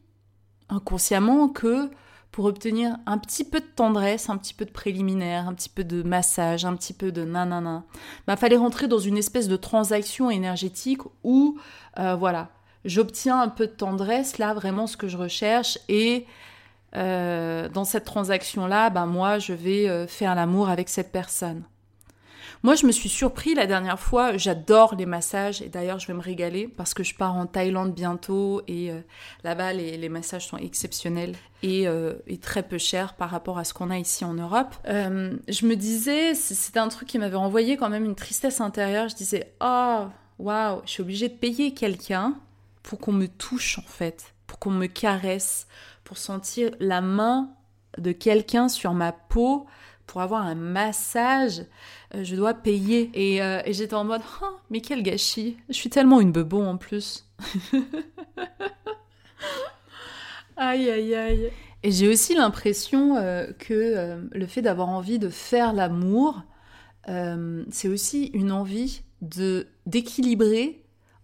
[0.68, 1.90] inconsciemment que
[2.32, 5.84] pour obtenir un petit peu de tendresse, un petit peu de préliminaire, un petit peu
[5.84, 9.56] de massage, un petit peu de nanana, il bah, fallait rentrer dans une espèce de
[9.56, 11.58] transaction énergétique où,
[11.98, 12.50] euh, voilà,
[12.84, 15.78] j'obtiens un peu de tendresse, là, vraiment ce que je recherche.
[15.88, 16.26] Et
[16.94, 21.62] euh, dans cette transaction-là, ben, moi, je vais faire l'amour avec cette personne.
[22.62, 24.36] Moi, je me suis surpris la dernière fois.
[24.36, 27.94] J'adore les massages et d'ailleurs, je vais me régaler parce que je pars en Thaïlande
[27.94, 29.00] bientôt et euh,
[29.44, 31.86] là-bas, les, massages sont exceptionnels et,
[32.26, 34.74] et, très peu chers par rapport à ce qu'on a ici en Europe.
[34.86, 39.08] je me disais, c'était un truc qui m'avait envoyé quand même une tristesse intérieure.
[39.08, 40.06] Je disais, oh,
[40.38, 42.34] waouh, je suis obligée de payer quelqu'un
[42.82, 45.66] pour qu'on me touche en fait, pour qu'on me caresse,
[46.04, 47.50] pour sentir la main
[47.98, 49.66] de quelqu'un sur ma peau,
[50.06, 51.62] pour avoir un massage,
[52.14, 53.10] euh, je dois payer.
[53.14, 56.76] Et, euh, j'étais en mode, oh, mais quel gâchis, je suis tellement une bebon en
[56.76, 57.28] plus.
[60.56, 61.50] aïe, aïe, aïe.
[61.82, 66.42] Et j'ai aussi l'impression euh, que le fait d'avoir envie de faire l'amour,
[67.70, 70.82] c'est aussi une envie de d'équilibrer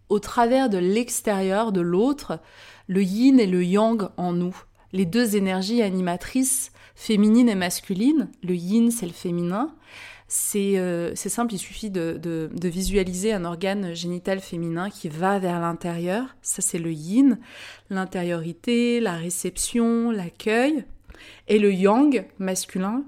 [0.09, 2.39] au travers de l'extérieur de l'autre,
[2.87, 4.57] le yin et le yang en nous,
[4.93, 8.29] les deux énergies animatrices féminines et masculines.
[8.43, 9.75] Le yin, c'est le féminin.
[10.29, 15.61] C'est euh, simple, il suffit de, de, visualiser un organe génital féminin qui va vers
[15.61, 16.25] l'intérieur.
[16.41, 17.39] Ça, c'est le yin,
[17.91, 20.85] l'intériorité, la réception, l'accueil.
[21.49, 23.05] Et le yang, masculin,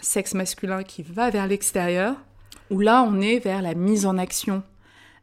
[0.00, 2.16] sexe masculin qui va vers l'extérieur,
[2.70, 4.64] où là, on est vers la mise en action,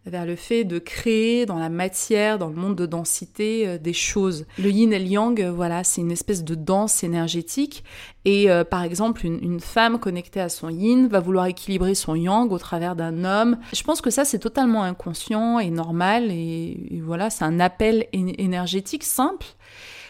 [0.06, 3.94] vers le fait de créer dans la matière, dans le monde de densité, euh, des
[3.94, 4.46] choses.
[4.58, 7.84] Le yin et le yang, euh, voilà, c'est une espèce de danse énergétique.
[8.26, 12.52] Et euh, par exemple, une, femme connectée à son yin va vouloir équilibrer son yang
[12.52, 13.58] au travers d'un homme.
[13.74, 16.32] Je pense que ça, c'est totalement inconscient et normal.
[16.32, 19.46] Et, voilà, c'est un appel énergétique simple.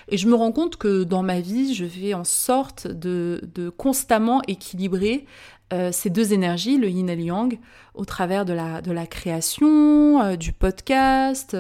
[0.08, 3.70] Et je me rends compte que dans ma vie, je fais en sorte de, de
[3.70, 5.26] constamment équilibrer
[5.74, 7.60] euh, ces deux énergies, le yin et le yang,
[7.94, 11.58] au travers de la, de la création, euh, du podcast,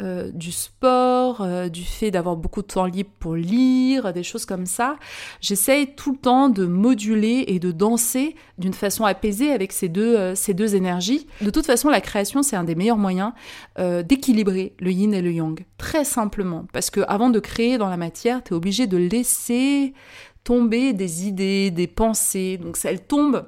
[0.00, 4.66] euh, du sport, du fait d'avoir beaucoup de temps libre pour lire, des choses comme
[4.66, 4.96] ça.
[5.40, 10.34] J'essaye tout le temps de moduler et de danser d'une façon apaisée avec ces deux,
[10.34, 11.26] ces deux énergies.
[11.40, 13.32] De toute façon, la création, c'est un des meilleurs moyens
[13.78, 16.66] d'équilibrer le yin et le yang, très simplement.
[16.72, 19.94] Parce que avant de créer dans la matière, tu es obligé de laisser
[20.44, 22.58] tomber des idées, des pensées.
[22.58, 23.46] Donc elles tombent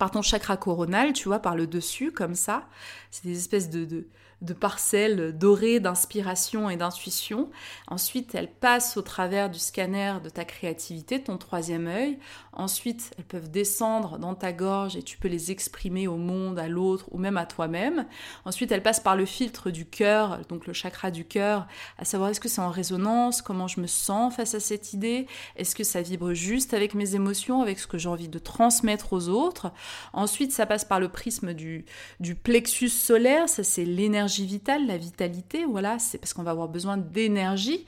[0.00, 2.64] par ton chakra coronal, tu vois, par le dessus, comme ça.
[3.10, 4.06] C'est des espèces de,
[4.40, 7.50] de, parcelles dorées d'inspiration et d'intuition.
[7.86, 12.18] Ensuite, elles passent au travers du scanner de ta créativité, ton troisième œil.
[12.52, 16.68] Ensuite, elles peuvent descendre dans ta gorge et tu peux les exprimer au monde, à
[16.68, 18.06] l'autre ou même à toi-même.
[18.44, 21.66] Ensuite, elles passent par le filtre du cœur, donc le chakra du cœur,
[21.98, 25.26] à savoir est-ce que c'est en résonance, comment je me sens face à cette idée,
[25.56, 29.12] est-ce que ça vibre juste avec mes émotions, avec ce que j'ai envie de transmettre
[29.12, 29.72] aux autres.
[30.12, 31.84] Ensuite, ça passe par le prisme du,
[32.18, 36.68] du plexus solaire, ça c'est l'énergie vitale, la vitalité, voilà, c'est parce qu'on va avoir
[36.68, 37.86] besoin d'énergie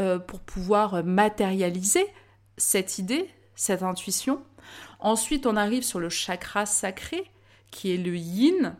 [0.00, 2.06] euh, pour pouvoir matérialiser
[2.56, 3.28] cette idée,
[3.62, 4.42] cette intuition.
[4.98, 7.30] Ensuite, on arrive sur le chakra sacré,
[7.70, 8.74] qui est le yin.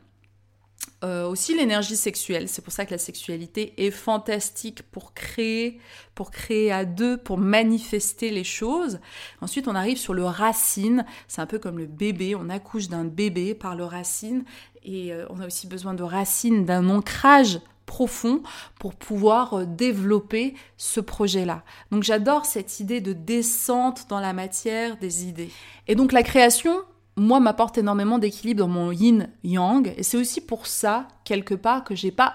[1.05, 2.49] euh, aussi l'énergie sexuelle.
[2.49, 5.80] C'est pour ça que la sexualité est fantastique pour créer,
[6.16, 8.99] pour créer à deux, pour manifester les choses.
[9.41, 11.05] Ensuite, on arrive sur le racine.
[11.28, 12.35] C'est un peu comme le bébé.
[12.35, 14.45] On accouche d'un bébé par le racine.
[14.83, 17.61] Et euh, on a aussi besoin de racines, d'un ancrage
[17.93, 18.40] profond
[18.78, 21.62] pour pouvoir euh, développer ce projet-là.
[21.90, 25.51] Donc j'adore cette idée de descente dans la matière des idées.
[25.88, 26.72] Et donc la création,
[27.16, 29.93] moi, m'apporte énormément d'équilibre dans mon yin-yang.
[29.99, 32.34] Et c'est aussi pour ça, quelque part, que j'ai pas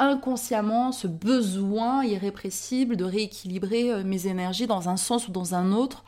[0.00, 5.70] inconsciemment ce besoin irrépressible de rééquilibrer euh, mes énergies dans un sens ou dans un
[5.70, 6.02] autre,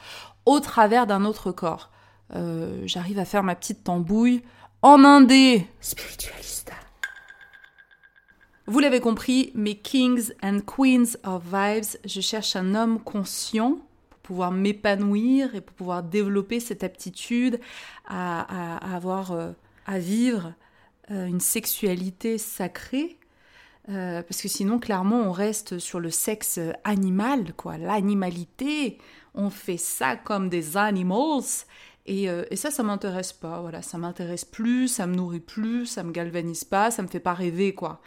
[0.44, 1.90] au travers d'un autre corps.
[2.34, 4.42] Euh, j'arrive à faire ma petite tambouille
[4.80, 5.68] en indé.
[8.66, 13.78] Vous l'avez compris, mes kings and queens of vibes, je cherche un homme conscient
[14.22, 17.60] pouvoir m'épanouir et pour pouvoir développer cette aptitude
[18.06, 19.52] à, avoir, euh,
[19.86, 20.54] à vivre
[21.10, 23.18] euh, une sexualité sacrée.
[23.88, 28.98] Euh, parce que sinon, clairement, on reste sur le sexe animal, quoi, l'animalité.
[29.34, 31.66] On fait ça comme des animals.
[32.06, 33.60] Et, et ça, ça m'intéresse pas.
[33.60, 37.20] Voilà, ça m'intéresse plus, ça me nourrit plus, ça me galvanise pas, ça me fait
[37.20, 38.00] pas rêver, quoi.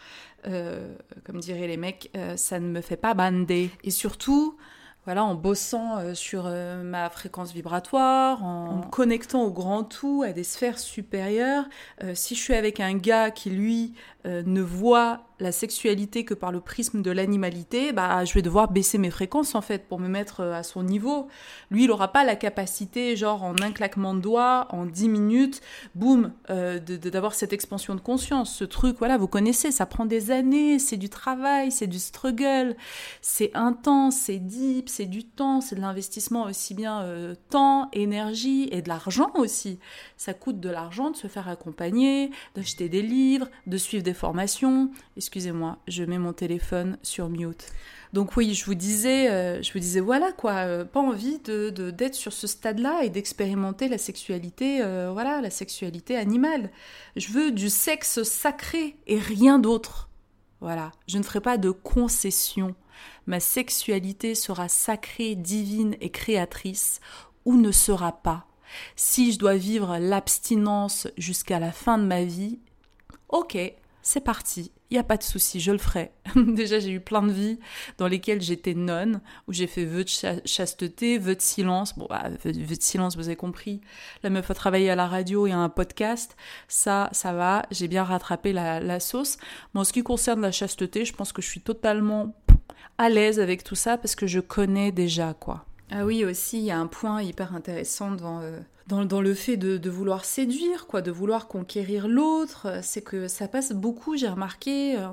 [1.23, 3.71] Comme diraient les mecs, ça ne me fait pas bander.
[3.83, 4.57] Et surtout,
[5.05, 10.23] voilà, en bossant euh, sur euh, ma fréquence vibratoire, en, me connectant au grand tout,
[10.25, 11.65] à des sphères supérieures.
[12.03, 13.93] Euh, si je suis avec un gars qui, lui,
[14.27, 18.97] ne voit la sexualité que par le prisme de l'animalité, bah, je vais devoir baisser
[18.97, 21.27] mes fréquences en fait pour me mettre à son niveau.
[21.69, 25.61] Lui, il n'aura pas la capacité, genre en un claquement de doigts, en 10 minutes,
[25.93, 28.51] boum, d'avoir cette expansion de conscience.
[28.51, 32.75] Ce truc, voilà, vous connaissez, ça prend des années, c'est du travail, c'est du struggle,
[33.21, 38.69] c'est intense, c'est deep, c'est du temps, c'est de l'investissement aussi bien euh, temps, énergie
[38.71, 39.77] et de l'argent aussi.
[40.15, 44.89] Ça coûte de l'argent de se faire accompagner, d'acheter des livres, de suivre des formations.
[45.17, 47.73] Excusez-moi, je mets mon téléphone sur mute.
[48.13, 51.69] Donc oui, je vous disais, euh, je vous disais voilà quoi, euh, pas envie de
[51.89, 54.77] d'être sur ce stade-là et d'expérimenter la sexualité,
[55.11, 56.71] voilà, la sexualité animale.
[57.17, 60.09] Je veux du sexe sacré et rien d'autre.
[60.61, 62.75] Voilà, je ne ferai pas de concession.
[63.27, 66.99] Ma sexualité sera sacrée, divine et créatrice
[67.45, 68.47] ou ne sera pas.
[68.95, 72.59] Si je dois vivre l'abstinence jusqu'à la fin de ma vie,
[73.29, 73.57] ok,
[74.01, 76.11] c'est parti, il n'y a pas de souci, je le ferai.
[76.35, 77.59] Déjà, j'ai eu plein de vies
[77.97, 80.09] dans lesquelles j'étais nonne, où j'ai fait vœu de
[80.45, 81.97] chasteté, vœu de silence.
[81.97, 83.81] Bon, bah, vœu, de silence, vous avez compris.
[84.21, 86.37] La meuf a travaillé à la radio et à un podcast.
[86.67, 89.37] Ça, ça va, j'ai bien rattrapé la, la sauce.
[89.73, 92.35] Mais en ce qui concerne la chasteté, je pense que je suis totalement
[92.97, 95.65] à l'aise avec tout ça parce que je connais déjà, quoi.
[95.91, 99.57] Ah oui, aussi, il y a un point hyper intéressant dans, euh, dans, le fait
[99.57, 102.79] de, vouloir séduire, quoi, de vouloir conquérir l'autre.
[102.81, 105.09] C'est que ça passe beaucoup, j'ai remarqué, euh,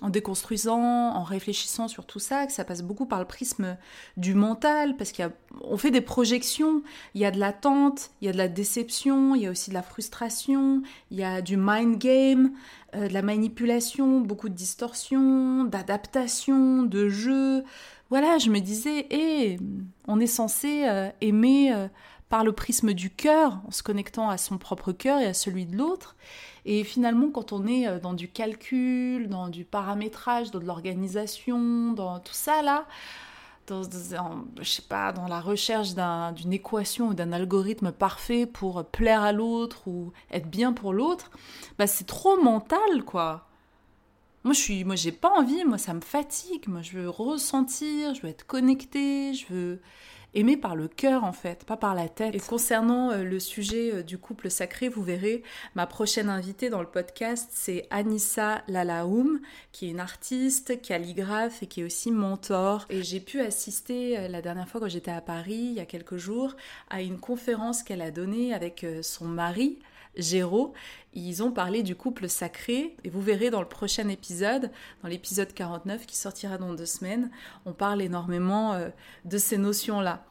[0.00, 3.76] en déconstruisant, en réfléchissant sur tout ça, que ça passe beaucoup par le prisme
[4.16, 6.82] du mental, parce qu'on fait des projections,
[7.14, 9.70] il y a de l'attente, il y a de la déception, il y a aussi
[9.70, 12.52] de la frustration, il y a du mind game,
[12.96, 17.64] euh, de la manipulation, beaucoup de distorsion, d'adaptation, de jeu
[18.10, 19.58] voilà, je me disais, hé,
[20.06, 21.88] on est censé euh, aimer euh,
[22.28, 25.66] par le prisme du cœur, en se connectant à son propre cœur et à celui
[25.66, 26.14] de l'autre.
[26.66, 32.20] Et finalement, quand on est dans du calcul, dans du paramétrage, dans de l'organisation, dans
[32.20, 32.86] tout ça là,
[33.66, 33.82] dans,
[34.60, 35.94] je sais pas, dans la recherche
[36.34, 41.30] d'une équation ou d'un algorithme parfait pour plaire à l'autre ou être bien pour l'autre,
[41.78, 43.46] bah c'est trop mental quoi.
[44.44, 45.64] Moi, je suis, moi, j'ai pas envie.
[45.64, 46.68] Moi, ça me fatigue.
[46.68, 48.14] Moi, je veux ressentir.
[48.14, 49.32] Je veux être connectée.
[49.32, 49.80] Je veux
[50.34, 52.34] aimer par le cœur en fait, pas par la tête.
[52.34, 55.42] Et concernant euh, le sujet euh, du couple sacré, vous verrez,
[55.74, 59.40] ma prochaine invitée dans le podcast, c'est Anissa Lalaoum,
[59.72, 62.86] qui est une artiste, calligraphe et qui est aussi mentor.
[62.90, 65.86] Et j'ai pu assister euh, la dernière fois quand j'étais à Paris, il y a
[65.86, 66.56] quelques jours,
[66.90, 69.78] à une conférence qu'elle a donnée avec son mari.
[70.16, 70.72] Géraud,
[71.12, 74.70] ils ont parlé du couple sacré et vous verrez dans le prochain épisode,
[75.02, 77.30] dans l'épisode 49 qui sortira dans deux semaines,
[77.66, 78.88] on parle énormément euh,
[79.24, 80.24] de ces notions-là.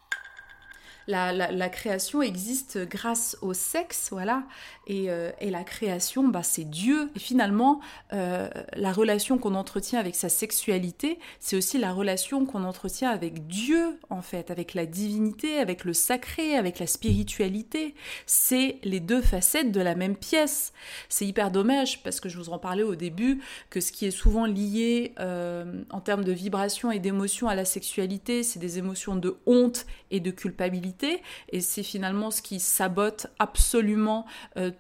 [1.08, 4.46] La, création existe grâce au sexe, voilà,
[4.88, 7.10] et, euh, la création, bah, c'est Dieu.
[7.16, 7.80] Et finalement,
[8.12, 13.48] euh, la relation qu'on entretient avec sa sexualité, c'est aussi la relation qu'on entretient avec
[13.48, 17.94] Dieu, en fait, avec la divinité, avec le sacré, avec la spiritualité.
[18.26, 20.74] C'est les deux facettes de la même pièce.
[21.08, 24.12] C'est hyper dommage, parce que je vous en parlais au début, que ce qui est
[24.12, 29.16] souvent lié euh, en termes de vibration et d'émotion à la sexualité, c'est des émotions
[29.16, 34.26] de honte et de culpabilité et c'est finalement ce qui sabote absolument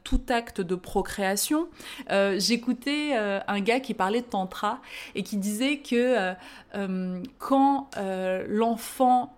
[0.03, 1.67] tout acte de procréation.
[2.11, 4.81] Euh, j'écoutais un gars qui parlait de tantra
[5.15, 6.33] et qui disait que
[7.39, 7.89] quand
[8.47, 9.33] l'enfant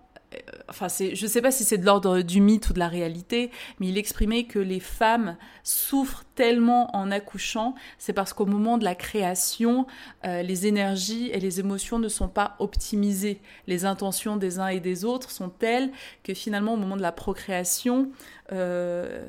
[0.68, 3.50] enfin je ne sais pas si c'est de l'ordre du mythe ou de la réalité,
[3.78, 5.36] mais il exprimait que les femmes
[5.66, 9.86] souffrent tellement en accouchant, c'est parce qu'au moment de la création,
[10.24, 13.40] euh, les énergies et les émotions ne sont pas optimisées.
[13.66, 15.90] Les intentions des uns et des autres sont telles
[16.22, 18.12] que finalement au moment de la procréation,
[18.52, 19.26] euh,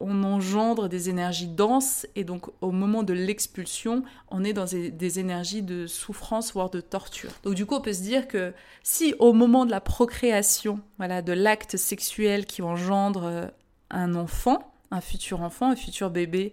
[0.00, 5.18] on engendre des énergies denses et donc au moment de l'expulsion, on est dans des,
[5.18, 7.32] énergies de souffrance voire de torture.
[7.42, 11.20] Donc du coup, on peut se dire que si au moment de la procréation, voilà,
[11.20, 13.46] de l'acte sexuel qui engendre euh,
[13.90, 16.52] un enfant, un futur enfant, un futur bébé,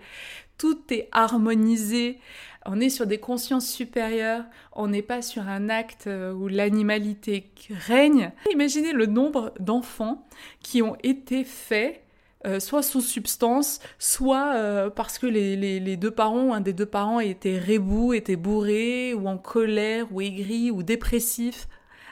[0.58, 2.20] tout est harmonisé,
[2.66, 7.52] on est sur des consciences supérieures, on n'est pas sur un acte euh, où l'animalité
[7.70, 8.32] règne.
[8.52, 10.26] Imaginez le nombre d'enfants
[10.62, 12.02] qui ont été faits
[12.46, 17.20] euh, soit sous substance, soit euh, parce que les, deux parents, un des deux parents
[17.20, 21.68] était rebou, était bourré, ou en colère, ou aigri, ou dépressif.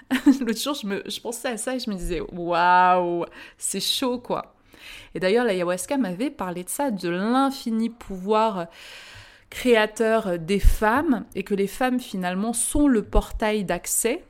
[0.25, 3.25] L'autre jour, je, me, je pensais à ça et je me disais, waouh,
[3.57, 4.55] c'est chaud quoi.
[5.15, 8.67] Et d'ailleurs, l'ayahuasca m'avait parlé de ça, de l'infini pouvoir
[9.49, 14.23] créateur des femmes et que les femmes finalement sont le portail d'accès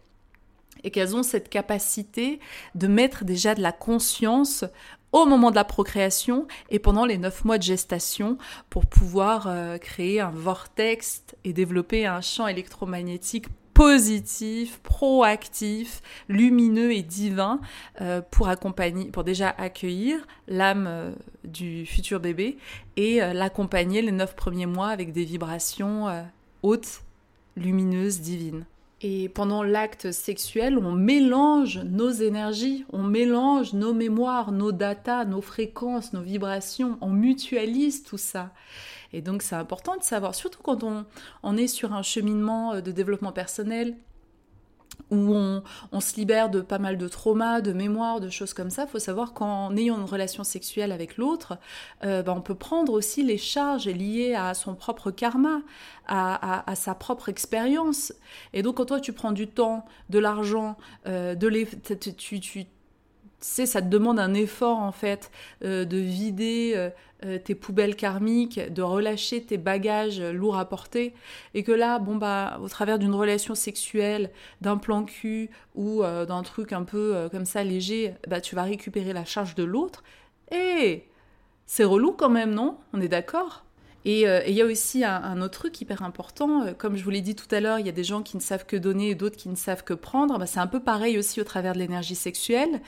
[0.83, 2.39] et qu'elles ont cette capacité
[2.75, 4.65] de mettre déjà de la conscience
[5.13, 8.37] au moment de la procréation et pendant les neuf mois de gestation
[8.69, 17.01] pour pouvoir euh, créer un vortex et développer un champ électromagnétique positif, proactif, lumineux et
[17.01, 17.59] divin
[18.01, 21.11] euh, pour accompagner, pour déjà accueillir l'âme euh,
[21.43, 22.57] du futur bébé
[22.97, 26.07] et euh, l'accompagner les neuf premiers mois avec des vibrations
[26.61, 27.01] hautes,
[27.55, 28.65] lumineuses, divines.
[29.01, 35.41] Et pendant l'acte sexuel, on mélange nos énergies, on mélange nos mémoires, nos datas, nos
[35.41, 38.53] fréquences, nos vibrations, on mutualise tout ça.
[39.13, 42.91] Et donc c'est important de savoir, surtout quand on, est sur un cheminement euh, de
[42.91, 43.95] développement personnel,
[45.09, 45.33] où
[45.91, 48.83] on, se libère de pas mal de traumas, de mémoires, de choses comme ça.
[48.83, 51.57] Il faut savoir qu'en ayant une relation sexuelle avec l'autre,
[52.03, 55.61] euh, ben, on peut prendre aussi les charges liées à son propre karma,
[56.07, 58.13] à, sa propre expérience.
[58.53, 61.49] Et donc quand toi tu prends du temps, de l'argent, euh, de
[62.11, 62.65] tu, tu,
[63.47, 65.31] sais, ça te demande un effort en fait
[65.61, 66.91] de vider
[67.25, 71.13] euh, tes poubelles karmiques, de relâcher tes bagages lourds à porter,
[71.53, 74.29] et que là, bon bah, au travers d'une relation sexuelle,
[74.59, 78.55] d'un plan cul ou euh, d'un truc un peu euh, comme ça léger, bah tu
[78.55, 80.03] vas récupérer la charge de l'autre.
[80.51, 81.05] Et
[81.65, 82.77] c'est relou quand même, non?
[82.91, 83.63] On est d'accord?
[84.05, 87.35] Et il y a aussi un, autre truc hyper important, comme je vous l'ai dit
[87.35, 89.37] tout à l'heure, il y a des gens qui ne savent que donner et d'autres
[89.37, 90.37] qui ne savent que prendre.
[90.37, 92.81] Bah, c'est un peu pareil aussi au travers de l'énergie sexuelle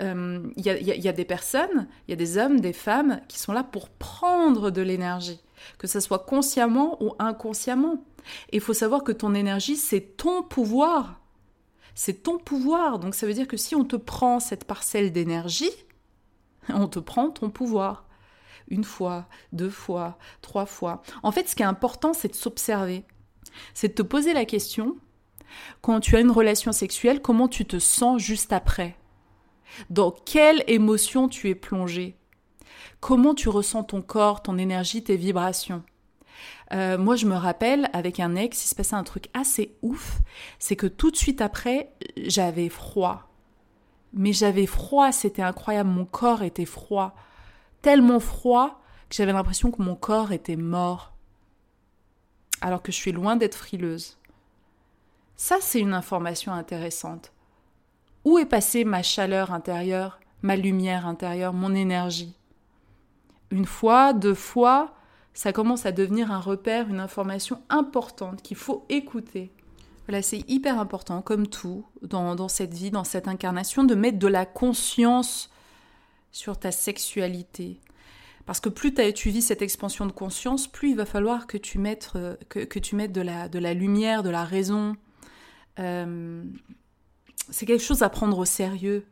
[0.00, 3.52] il euh, y, a des personnes, il y a des hommes, des femmes qui sont
[3.52, 5.40] là pour prendre de l'énergie,
[5.78, 8.04] que ce soit consciemment ou inconsciemment.
[8.50, 11.20] Et il faut savoir que ton énergie, c'est ton pouvoir.
[11.94, 12.98] C'est ton pouvoir.
[12.98, 15.70] Donc ça veut dire que si on te prend cette parcelle d'énergie,
[16.68, 18.06] on te prend ton pouvoir.
[18.68, 21.02] Une fois, deux fois, trois fois.
[21.22, 23.04] En fait, ce qui est important, c'est de s'observer.
[23.74, 24.96] C'est de te poser la question,
[25.82, 28.96] quand tu as une relation sexuelle, comment tu te sens juste après?
[29.90, 32.16] Dans quelle émotion tu es plongé?
[33.00, 35.82] Comment tu ressens ton corps, ton énergie, tes vibrations?
[36.72, 40.20] Euh, moi, je me rappelle, avec un ex, il se passait un truc assez ouf,
[40.58, 43.28] c'est que tout de suite après, j'avais froid.
[44.12, 47.14] Mais j'avais froid, c'était incroyable, mon corps était froid.
[47.82, 51.12] Tellement froid que j'avais l'impression que mon corps était mort.
[52.60, 54.16] Alors que je suis loin d'être frileuse.
[55.36, 57.33] Ça, c'est une information intéressante.
[58.24, 62.34] Où est passée ma chaleur intérieure, ma lumière intérieure, mon énergie?
[63.50, 64.94] Une fois, deux fois,
[65.34, 69.52] ça commence à devenir un repère, une information importante qu'il faut écouter.
[70.06, 74.26] Voilà, c'est hyper important, comme tout, dans, cette vie, dans cette incarnation, de mettre de
[74.26, 75.50] la conscience
[76.30, 77.80] sur ta sexualité.
[78.46, 81.78] Parce que plus tu vis cette expansion de conscience, plus il va falloir que tu
[81.78, 84.96] mettes, euh, que, tu mettes de, la, de la lumière, de la raison,
[85.78, 86.44] euh,
[87.50, 89.04] c'est quelque chose à prendre au sérieux.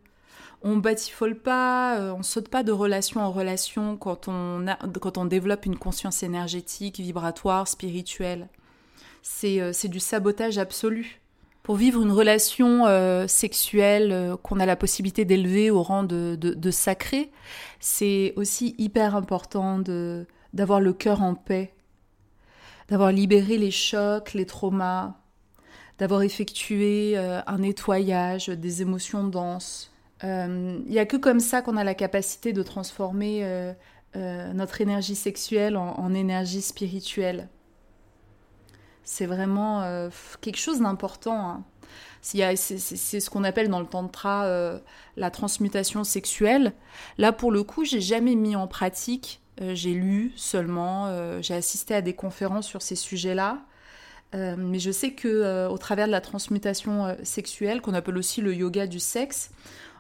[0.63, 4.65] On batifole pas, euh, on saute pas de relation en relation quand on,
[5.01, 8.49] quand on développe une conscience énergétique, vibratoire, spirituelle.
[9.23, 11.21] C'est euh, du sabotage absolu.
[11.65, 16.71] Pour vivre une relation euh, sexuelle qu'on a la possibilité d'élever au rang de, de
[16.71, 17.31] sacré,
[17.79, 19.79] c'est aussi hyper important
[20.53, 21.73] d'avoir le cœur en paix,
[22.89, 25.22] d'avoir libéré les chocs, les traumas,
[25.99, 31.77] d'avoir effectué euh, un nettoyage des émotions denses, Il n'y a que comme ça qu'on
[31.77, 33.75] a la capacité de transformer
[34.15, 37.49] notre énergie sexuelle en, énergie spirituelle.
[39.03, 40.09] C'est vraiment
[40.41, 41.49] quelque chose d'important.
[41.49, 41.65] Hein.
[42.23, 44.79] C'est ce qu'on appelle dans le tantra euh,
[45.17, 46.73] la transmutation sexuelle.
[47.19, 49.41] Là, pour le coup, j'ai jamais mis en pratique.
[49.61, 53.59] Euh, j'ai lu seulement, euh, j'ai assisté à des conférences sur ces sujets-là.
[54.35, 58.87] Mais je sais que au travers de la transmutation sexuelle, qu'on appelle aussi le yoga
[58.87, 59.51] du sexe,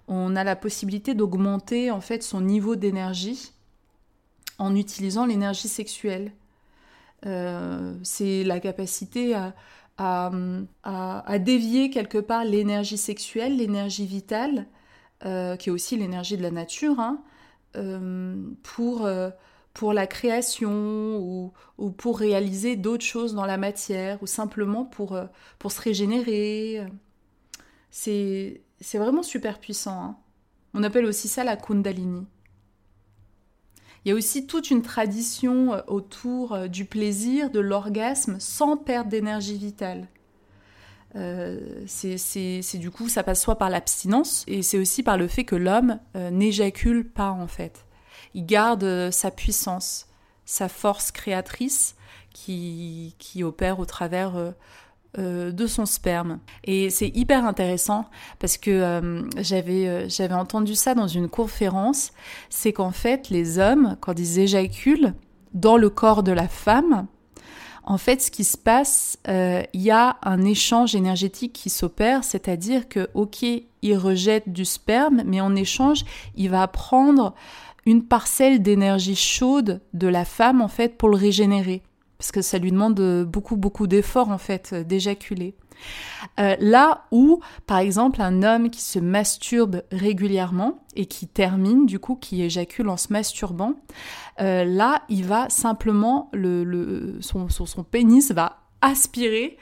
[0.08, 3.52] on a la possibilité d'augmenter en fait son niveau d'énergie
[4.58, 6.32] en utilisant l'énergie sexuelle.
[7.22, 9.52] c'est la capacité à,
[9.98, 14.66] à, dévier quelque part l'énergie sexuelle, l'énergie vitale,
[15.24, 17.22] euh, qui est aussi l'énergie de la nature, hein,
[17.76, 19.30] euh, pour, euh,
[19.74, 25.18] pour la création ou, ou pour réaliser d'autres choses dans la matière ou simplement pour,
[25.58, 26.86] pour se régénérer.
[27.90, 28.60] C'est
[28.94, 30.02] vraiment super puissant.
[30.02, 30.16] Hein.
[30.74, 32.26] On appelle aussi ça la kundalini.
[34.04, 38.76] Il y a aussi toute une tradition euh, autour euh, du plaisir, de l'orgasme, sans
[38.76, 40.08] perte d'énergie vitale.
[41.14, 45.44] Euh, c'est du coup, ça passe soit par l'abstinence, et c'est aussi par le fait
[45.44, 47.84] que l'homme n'éjacule pas en fait.
[48.34, 50.08] Il garde sa puissance,
[50.44, 51.96] sa force créatrice
[52.32, 54.54] qui, qui opère au travers
[55.18, 56.38] euh, de son sperme.
[56.64, 58.06] Et c'est hyper intéressant
[58.38, 62.12] parce que euh, j'avais euh, j'avais entendu ça dans une conférence,
[62.48, 65.12] c'est qu'en fait les hommes quand ils éjaculent
[65.52, 67.08] dans le corps de la femme,
[67.84, 72.88] en fait ce qui se passe, il y a un échange énergétique qui s'opère, c'est-à-dire
[72.88, 76.06] que ok il rejette du sperme, mais en échange
[76.36, 77.34] il va prendre
[77.86, 81.82] une parcelle d'énergie chaude de la femme en fait pour le régénérer
[82.22, 85.56] parce que ça lui demande beaucoup, beaucoup d'efforts, en fait, euh, d'éjaculer.
[86.38, 91.98] Euh, là où, par exemple, un homme qui se masturbe régulièrement et qui termine, du
[91.98, 93.74] coup, qui éjacule en se masturbant,
[94.40, 99.56] euh, là, il va simplement, le, son, son, pénis va aspirer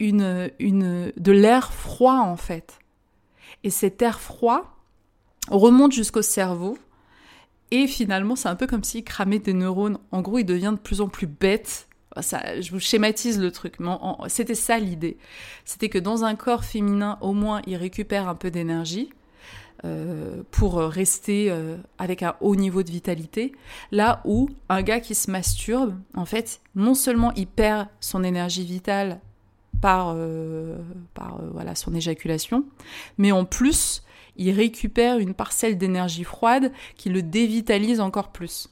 [0.00, 2.80] une, une, de l'air froid, en fait.
[3.62, 4.80] Et cet air froid
[5.48, 6.76] remonte jusqu'au cerveau.
[7.70, 9.98] Et finalement, c'est un peu comme s'il cramait des neurones.
[10.10, 11.88] En gros, il devient de plus en plus bête
[12.20, 13.90] ça, je vous schématise le truc, mais
[14.28, 15.16] c'était ça l'idée.
[15.64, 19.10] C'était que dans un corps féminin, au moins, il récupère un peu d'énergie
[19.84, 23.52] euh, pour rester euh, avec un haut niveau de vitalité.
[23.92, 28.64] Là où un gars qui se masturbe, en fait, non seulement il perd son énergie
[28.64, 29.20] vitale
[29.80, 30.76] par, euh,
[31.14, 32.64] par voilà, son éjaculation,
[33.18, 34.02] mais en plus,
[34.36, 38.68] il récupère une parcelle d'énergie froide qui le dévitalise encore plus.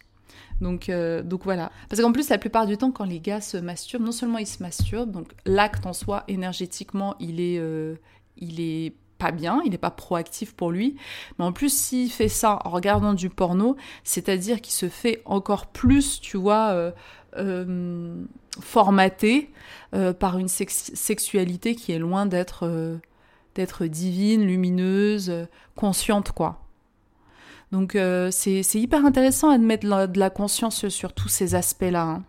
[0.61, 1.71] Donc, euh, donc voilà.
[1.89, 4.47] Parce qu'en plus, la plupart du temps, quand les gars se masturbent, non seulement ils
[4.47, 7.95] se masturbent, donc l'acte en soi, énergétiquement, il est, euh,
[8.37, 10.97] il est pas bien, il n'est pas proactif pour lui.
[11.39, 15.67] Mais en plus, s'il fait ça en regardant du porno, c'est-à-dire qu'il se fait encore
[15.67, 16.93] plus, tu vois,
[17.37, 18.25] euh,
[18.61, 19.51] formaté
[20.19, 23.01] par une sexualité qui est loin d'être
[23.59, 26.65] d'être divine, lumineuse, consciente, quoi.
[27.73, 32.03] Donc euh, c'est hyper intéressant à mettre de la conscience sur tous ces aspects-là.
[32.03, 32.25] Hein.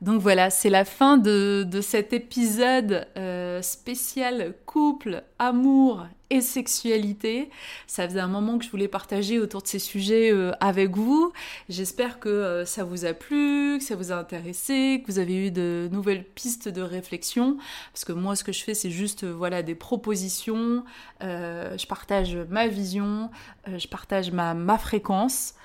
[0.00, 7.50] Donc voilà, c'est la fin de, cet épisode euh, spécial couple, amour et sexualité.
[7.86, 11.34] Ça faisait un moment que je voulais partager autour de ces sujets euh, avec vous.
[11.68, 15.48] J'espère que euh, ça vous a plu, que ça vous a intéressé, que vous avez
[15.48, 17.58] eu de nouvelles pistes de réflexion.
[17.92, 20.82] Parce que moi, ce que je fais, c'est juste voilà des propositions.
[21.20, 23.28] je partage ma vision,
[23.66, 25.56] je partage ma, ma fréquence.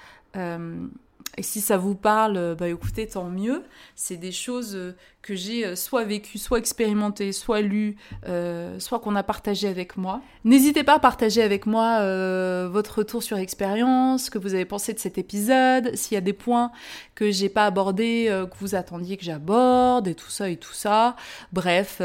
[1.38, 3.64] Et si ça vous parle, euh, bah écoutez, tant mieux.
[3.96, 7.98] C'est des choses euh, que j'ai euh, soit vécues, soit expérimentées, soit lues,
[8.80, 10.22] soit qu'on a partagé avec moi.
[10.44, 12.00] N'hésitez pas à partager avec moi
[12.68, 16.22] votre retour sur expérience, ce que vous avez pensé de cet épisode, s'il y a
[16.22, 16.72] des points
[17.16, 21.16] que j'ai pas abordés, que vous attendiez que j'aborde, et tout ça et tout ça.
[21.54, 22.02] Bref,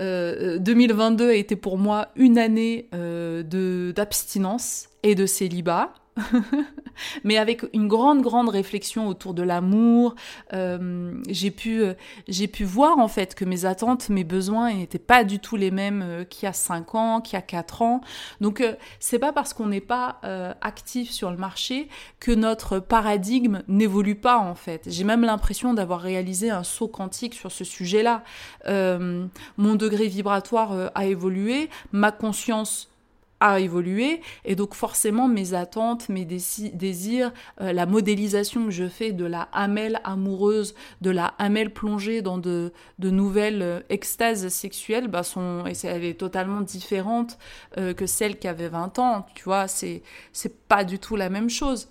[0.00, 5.92] 2022 a été pour moi une année d'abstinence et de célibat.
[7.24, 10.14] mais avec une grande, grande réflexion autour de l'amour.
[10.52, 11.94] Euh, j'ai pu, euh,
[12.26, 15.70] j'ai pu voir en fait que mes attentes, mes besoins n'étaient pas du tout les
[15.70, 18.00] mêmes euh, qu'il y a 5 ans, qu'il y a 4 ans.
[18.40, 18.62] Donc
[19.00, 20.20] c'est pas parce qu'on n'est pas
[20.60, 21.88] actif sur le marché
[22.20, 24.82] que notre paradigme n'évolue pas en fait.
[24.86, 28.22] J'ai même l'impression d'avoir réalisé un saut quantique sur ce sujet-là.
[28.66, 32.88] mon degré vibratoire a évolué, ma conscience
[33.40, 39.12] a évolué et donc forcément mes attentes, mes désirs, euh, la modélisation que je fais
[39.12, 45.08] de la Amel amoureuse, de la Amel plongée dans de, de nouvelles euh, extases sexuelles,
[45.08, 47.38] bah sont, et elle est totalement différente
[47.76, 50.02] euh, que celle qui avait 20 ans, tu vois, c'est
[50.68, 51.88] pas du tout la même chose.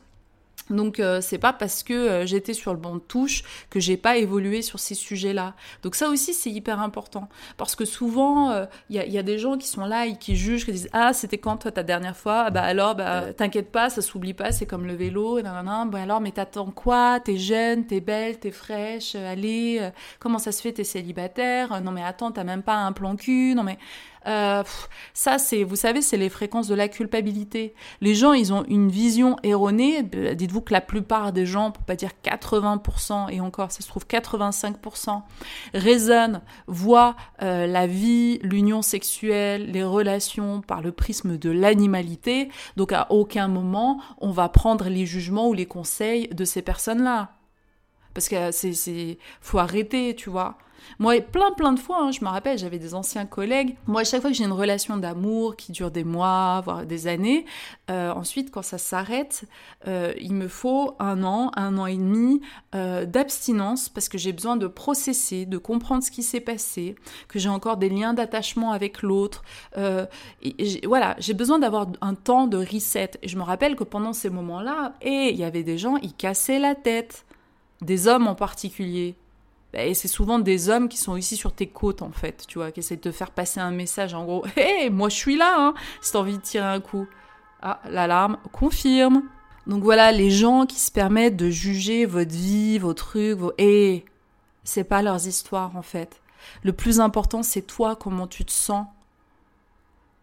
[0.70, 3.98] Donc euh, c'est pas parce que euh, j'étais sur le banc de touche que j'ai
[3.98, 5.56] pas évolué sur ces sujets-là.
[5.84, 7.30] Donc ça aussi c'est hyper important.
[7.58, 8.52] Parce que souvent
[8.90, 11.14] il euh, y, a, des gens qui sont là et qui jugent, qui disent ah
[11.14, 12.46] c'était quand toi ta dernière fois?
[12.48, 15.86] Ah, Bah alors bah t'inquiète pas ça s'oublie pas c'est comme le vélo nanana.
[15.86, 17.20] Bah alors mais t'attends quoi?
[17.20, 19.90] T'es jeune, t'es belle, t'es fraîche, allez
[20.20, 21.82] comment ça se fait t'es célibataire?
[21.82, 23.78] Non mais attends t'as même pas un plan cul Non mais
[24.28, 24.64] euh,
[25.14, 27.74] ça, c'est, vous savez, c'est les fréquences de la culpabilité.
[28.02, 30.04] Les gens, ils ont une vision erronée.
[30.04, 34.06] Dites-vous que la plupart des gens, pour pas dire 80%, et encore, ça se trouve
[34.06, 35.22] 85%,
[35.74, 42.50] raisonnent, voient euh, la vie, l'union sexuelle, les relations par le prisme de l'animalité.
[42.76, 47.32] Donc, à aucun moment, on va prendre les jugements ou les conseils de ces personnes-là.
[48.14, 50.58] Parce que c'est, faut arrêter, tu vois.
[51.00, 53.76] Moi, plein, plein de fois, hein, je me rappelle, j'avais des anciens collègues.
[53.86, 57.08] Moi, à chaque fois que j'ai une relation d'amour qui dure des mois, voire des
[57.08, 57.46] années,
[57.90, 59.46] euh, ensuite, quand ça s'arrête,
[59.88, 62.42] euh, il me faut un an, un an et demi
[62.76, 66.96] euh, d'abstinence parce que j'ai besoin de processer, de comprendre ce qui s'est passé,
[67.28, 69.44] que j'ai encore des liens d'attachement avec l'autre.
[70.86, 73.12] voilà, j'ai besoin d'avoir un temps de reset.
[73.22, 76.14] Et je me rappelle que pendant ces moments-là, et il y avait des gens, ils
[76.14, 77.26] cassaient la tête.
[77.82, 79.16] Des hommes en particulier,
[79.74, 82.72] et c'est souvent des hommes qui sont ici sur tes côtes, en fait, tu vois,
[82.72, 85.56] qui essaient de te faire passer un message, en gros, hé, moi je suis là,
[85.58, 87.08] hein, si t'as envie de tirer un coup.
[87.62, 89.24] Ah, l'alarme confirme.
[89.66, 93.52] Donc voilà, les gens qui se permettent de juger votre vie, vos trucs, vos...
[93.58, 94.06] Hé,
[94.64, 96.22] c'est pas leurs histoires, en fait.
[96.64, 98.86] Le plus important, c'est toi, comment tu te sens.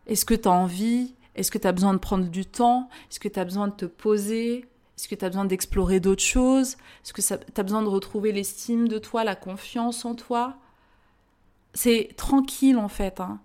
[0.07, 1.15] Est-ce que t'as envie?
[1.35, 2.89] Est-ce que t'as besoin de prendre du temps?
[3.11, 4.67] Est-ce que t'as besoin de te poser?
[4.97, 6.77] Est-ce que tu as besoin d'explorer d'autres choses?
[7.05, 10.57] Est-ce que tu as besoin de retrouver l'estime de toi, la confiance en toi?
[11.75, 13.21] C'est tranquille en fait.
[13.21, 13.41] Hein.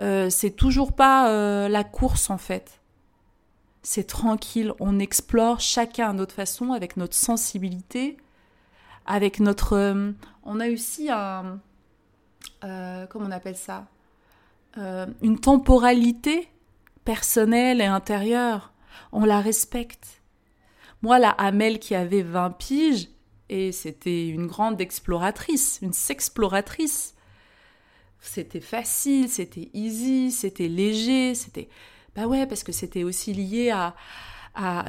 [0.00, 2.80] Euh, c'est toujours pas euh, la course en fait.
[3.82, 4.72] C'est tranquille.
[4.78, 8.16] On explore chacun à notre façon, avec notre sensibilité,
[9.04, 9.72] avec notre.
[9.72, 10.12] Euh,
[10.44, 11.58] on a aussi un.
[12.60, 13.86] comment on appelle ça?
[15.22, 16.48] Une temporalité
[17.04, 18.72] personnelle et intérieure.
[19.10, 20.17] On la respecte
[21.02, 23.08] moi, la Hamel qui avait 20 piges,
[23.48, 27.14] et c'était une grande exploratrice, une sexploratrice.
[28.20, 31.68] C'était facile, c'était easy, c'était léger, c'était...
[32.16, 33.94] Bah ouais, parce que c'était aussi lié à,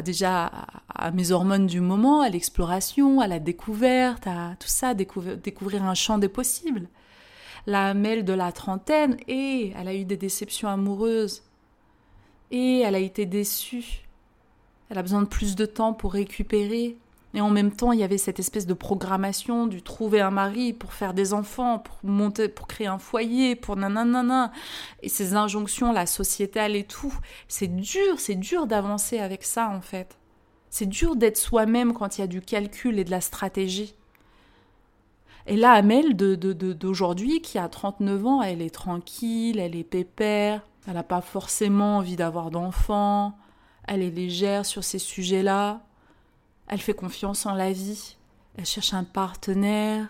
[0.01, 0.51] déjà
[0.89, 5.83] à, mes hormones du moment, à l'exploration, à la découverte, à tout ça, découvrir, découvrir
[5.83, 6.89] un champ des possibles.
[7.67, 11.43] La Hamel de la trentaine, et elle a eu des déceptions amoureuses,
[12.49, 14.08] et elle a été déçue,
[14.89, 16.97] elle a besoin de plus de temps pour récupérer.
[17.35, 20.73] Et en même temps, il y avait cette espèce de programmation du trouver un mari
[20.73, 24.51] pour faire des enfants, pour monter, pour créer un foyer, pour nanana.
[25.03, 27.13] Et ces injonctions, la sociétale et tout.
[27.47, 30.17] C'est dur, c'est dur d'avancer avec ça, en fait.
[30.71, 33.93] C'est dur d'être soi-même quand il y a du calcul et de la stratégie.
[35.45, 40.93] Et là, Amel d'aujourd'hui, qui a 39 ans, elle est tranquille, elle est pépère, elle
[40.93, 43.35] n'a pas forcément envie d'avoir d'enfants,
[43.89, 45.81] elle est légère sur ces sujets-là,
[46.67, 48.17] elle fait confiance en la vie,
[48.55, 50.07] elle cherche un partenaire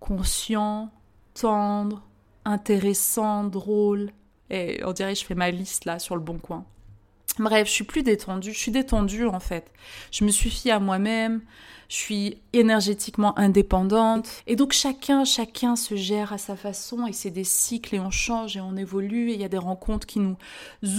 [0.00, 0.90] conscient,
[1.34, 2.02] tendre,
[2.44, 4.10] intéressant, drôle.
[4.48, 6.64] Et on dirait que je fais ma liste là sur le bon coin.
[7.38, 9.70] Bref, je suis plus détendue, je suis détendue en fait.
[10.10, 11.42] Je me suffis à moi-même,
[11.88, 14.28] je suis énergétiquement indépendante.
[14.46, 18.10] Et donc chacun, chacun se gère à sa façon et c'est des cycles et on
[18.10, 20.36] change et on évolue et il y a des rencontres qui nous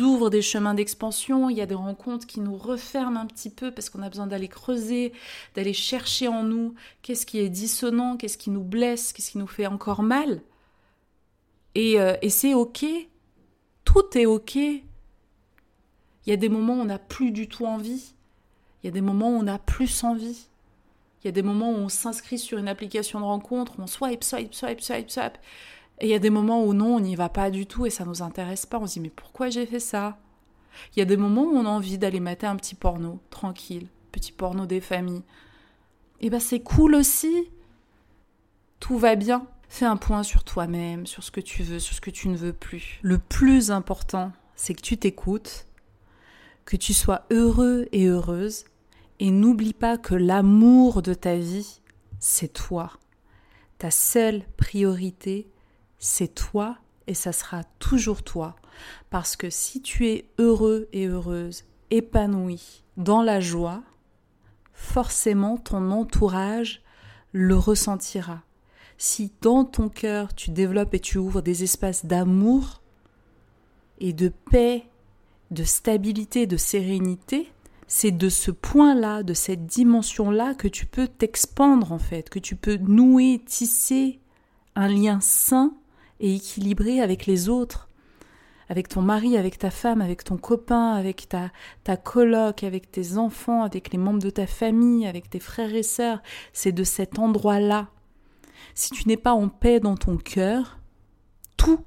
[0.02, 3.72] ouvrent des chemins d'expansion, il y a des rencontres qui nous referment un petit peu
[3.72, 5.14] parce qu'on a besoin d'aller creuser,
[5.56, 9.48] d'aller chercher en nous qu'est-ce qui est dissonant, qu'est-ce qui nous blesse, qu'est-ce qui nous
[9.48, 10.42] fait encore mal.
[11.76, 12.86] Et, euh, et c'est ok,
[13.86, 14.58] tout est ok
[16.26, 18.14] il y a des moments où on n'a plus du tout envie.
[18.82, 20.48] Il y a des moments où on a plus envie.
[21.24, 24.24] Il y a des moments où on s'inscrit sur une application de rencontre, on swipe,
[24.24, 25.38] swipe, swipe, swipe, swipe.
[26.00, 27.92] Et il y a des moments où non, on n'y va pas du tout et
[27.92, 28.80] ça nous intéresse pas.
[28.80, 30.18] On se dit mais pourquoi j'ai fait ça?
[30.96, 33.88] Il y a des moments où on a envie d'aller mater un petit porno, tranquille,
[34.12, 35.24] petit porno des familles.
[36.22, 37.50] Et ben c'est cool aussi.
[38.80, 39.46] Tout va bien.
[39.70, 42.36] Fais un point sur toi-même, sur ce que tu veux, sur ce que tu ne
[42.36, 43.00] veux plus.
[43.04, 45.68] Le plus important, c'est que tu t'écoutes
[46.72, 48.64] que tu sois heureux et heureuse,
[49.20, 51.82] et n'oublie pas que l'amour de ta vie,
[52.18, 52.94] c'est toi.
[53.78, 55.52] Ta seule priorité,
[56.00, 56.78] c'est toi,
[57.08, 58.56] et ça sera toujours toi.
[59.10, 63.84] Parce que si tu es heureux et heureuse, épanoui, dans la joie,
[64.72, 66.84] forcément ton entourage
[67.34, 68.44] le ressentira.
[68.98, 72.82] Si dans ton cœur tu développes et tu ouvres des espaces d'amour
[74.00, 74.86] et de paix,
[75.52, 77.52] de stabilité, de sérénité,
[77.88, 82.56] c'est de ce point-là, de cette dimension-là que tu peux t'expandre en fait, que tu
[82.56, 84.22] peux nouer, tisser
[84.76, 85.74] un lien sain
[86.22, 87.90] et équilibré avec les autres,
[88.70, 91.52] avec ton mari, avec ta femme, avec ton copain, avec ta,
[91.84, 95.84] ta coloc, avec tes enfants, avec les membres de ta famille, avec tes frères et
[95.84, 96.22] sœurs.
[96.54, 97.90] C'est de cet endroit-là.
[98.74, 100.80] Si tu n'es pas en paix dans ton cœur,
[101.58, 101.82] tout,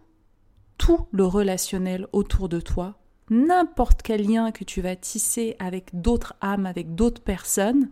[0.76, 2.98] tout le relationnel autour de toi,
[3.30, 7.88] n'importe quel lien que tu vas tisser avec d'autres âmes, avec d'autres personnes,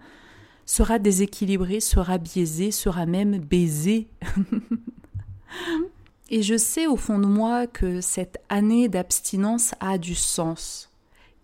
[0.66, 4.08] sera déséquilibré, sera biaisé, sera même baisé.
[6.30, 10.90] Et je sais au fond de moi que cette année d'abstinence a du sens,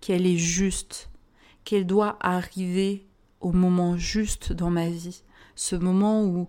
[0.00, 1.10] qu'elle est juste,
[1.64, 3.06] qu'elle doit arriver
[3.40, 5.22] au moment juste dans ma vie,
[5.56, 6.48] ce moment où,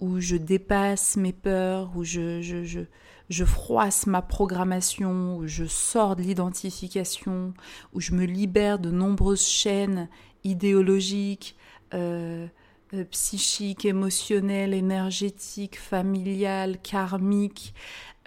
[0.00, 2.80] où je dépasse mes peurs, où je, je, je,
[3.28, 7.52] je froisse ma programmation, où je sors de l'identification,
[7.92, 10.08] où je me libère de nombreuses chaînes
[10.44, 11.56] idéologiques,
[11.94, 12.46] euh,
[12.94, 17.74] euh, psychique, émotionnel, énergétique, familial, karmique.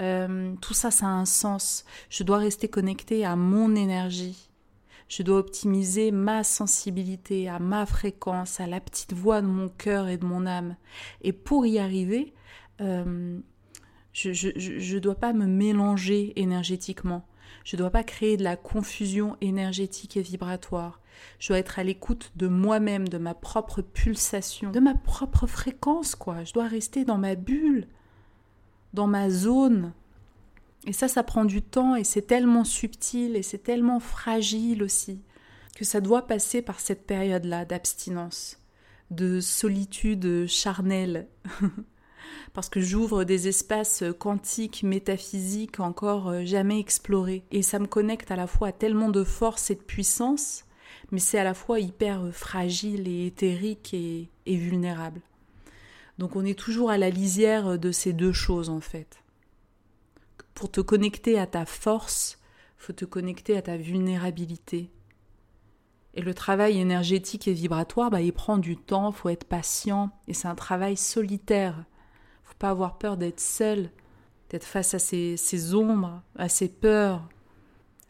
[0.02, 1.84] Euh, tout ça, ça a un sens.
[2.10, 4.50] Je dois rester connecté à mon énergie.
[5.08, 10.08] Je dois optimiser ma sensibilité, à ma fréquence, à la petite voix de mon cœur
[10.08, 10.76] et de mon âme.
[11.22, 12.34] Et pour y arriver,
[14.14, 17.26] je ne dois pas me mélanger énergétiquement.
[17.64, 21.00] Je ne dois pas créer de la confusion énergétique et vibratoire.
[21.40, 26.16] Je dois être à l'écoute de moi-même, de ma propre pulsation, de ma propre fréquence,
[26.16, 26.44] quoi.
[26.44, 27.88] Je dois rester dans ma bulle,
[28.94, 29.94] dans ma zone.
[30.88, 35.22] Et ça, ça prend du temps et c'est tellement subtil et c'est tellement fragile aussi
[35.76, 38.60] que ça doit passer par cette période-là d'abstinence,
[39.10, 41.28] de solitude charnelle.
[42.54, 47.44] parce que j'ouvre des espaces quantiques, métaphysiques encore euh, jamais explorés.
[47.52, 50.66] Et ça me connecte à la fois à tellement de force et de puissance,
[51.12, 55.22] mais c'est à la fois hyper euh, fragile et éthérique et, vulnérable.
[56.18, 59.24] Donc on est toujours à la lisière de ces deux choses en fait.
[60.54, 62.38] Pour te connecter à ta force,
[62.78, 64.92] faut te connecter à ta vulnérabilité.
[66.14, 70.34] Et le travail énergétique et vibratoire, bah, il prend du temps, faut être patient, et
[70.34, 71.86] c'est un travail solitaire
[72.62, 73.90] pas avoir peur d'être seul,
[74.52, 77.28] d'être face à ses, ombres, à ses peurs,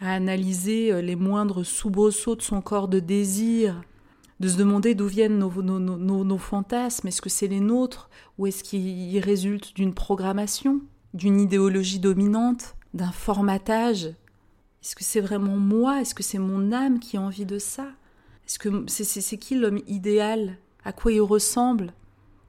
[0.01, 3.81] à analyser euh, les moindres soubresauts de son corps de désir,
[4.41, 8.09] de se demander d'où viennent nos, nos, nos, nos fantasmes, est-ce que c'est les nôtres
[8.37, 10.81] ou est-ce qu'ils résultent d'une programmation,
[11.13, 14.07] d'une idéologie dominante, d'un formatage?
[14.83, 16.01] Est-ce que c'est vraiment moi?
[16.01, 17.85] Est-ce que c'est mon âme qui a envie de ça?
[18.45, 20.57] Est-ce que c'est qui l'homme idéal?
[20.83, 21.93] À quoi il ressemble?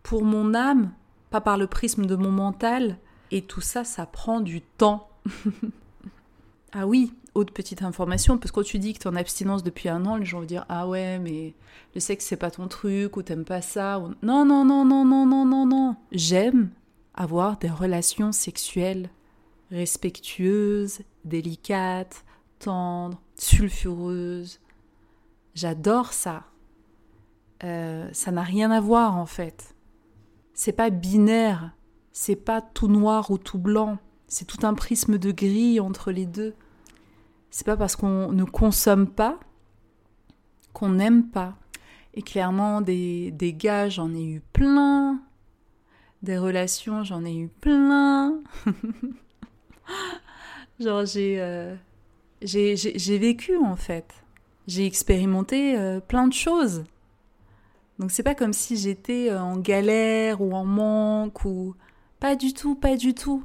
[0.03, 0.91] Pour mon âme
[1.33, 2.99] pas par le prisme de mon mental.
[3.33, 5.09] Et tout ça, ça prend du temps.
[6.73, 9.63] ah oui, autre petite information, parce que quand tu dis que tu es en abstinence
[9.63, 11.55] depuis un an, les gens vont dire Ah ouais, mais
[11.95, 13.99] le sexe c'est pas ton truc, ou t'aimes pas ça.
[13.99, 14.15] Ou...
[14.23, 15.97] Non, non, non, non, non, non, non, non.
[16.13, 16.71] J'aime
[17.15, 19.09] avoir des relations sexuelles
[19.71, 22.25] respectueuses, délicates,
[22.59, 24.61] tendres, sulfureuses.
[25.55, 26.45] J'adore ça.
[27.65, 29.75] Euh, ça n'a rien à voir en fait
[30.55, 31.73] c'est pas binaire,
[32.13, 36.27] c'est pas tout noir ou tout blanc, c'est tout un prisme de gris entre les
[36.27, 36.55] deux.
[37.51, 39.39] C'est pas parce qu'on ne consomme pas
[40.73, 41.57] qu'on n'aime pas.
[42.15, 45.21] Et clairement, des, gars, j'en ai eu plein.
[46.23, 48.41] Des relations, j'en ai eu plein.
[50.81, 51.77] Genre, euh,
[52.43, 54.15] j'ai, j'ai, vécu en fait.
[54.67, 56.85] J'ai expérimenté euh, plein de choses.
[58.03, 61.77] Donc c'est pas comme si j'étais euh, en galère ou en manque ou
[62.19, 63.45] pas du tout, pas du tout.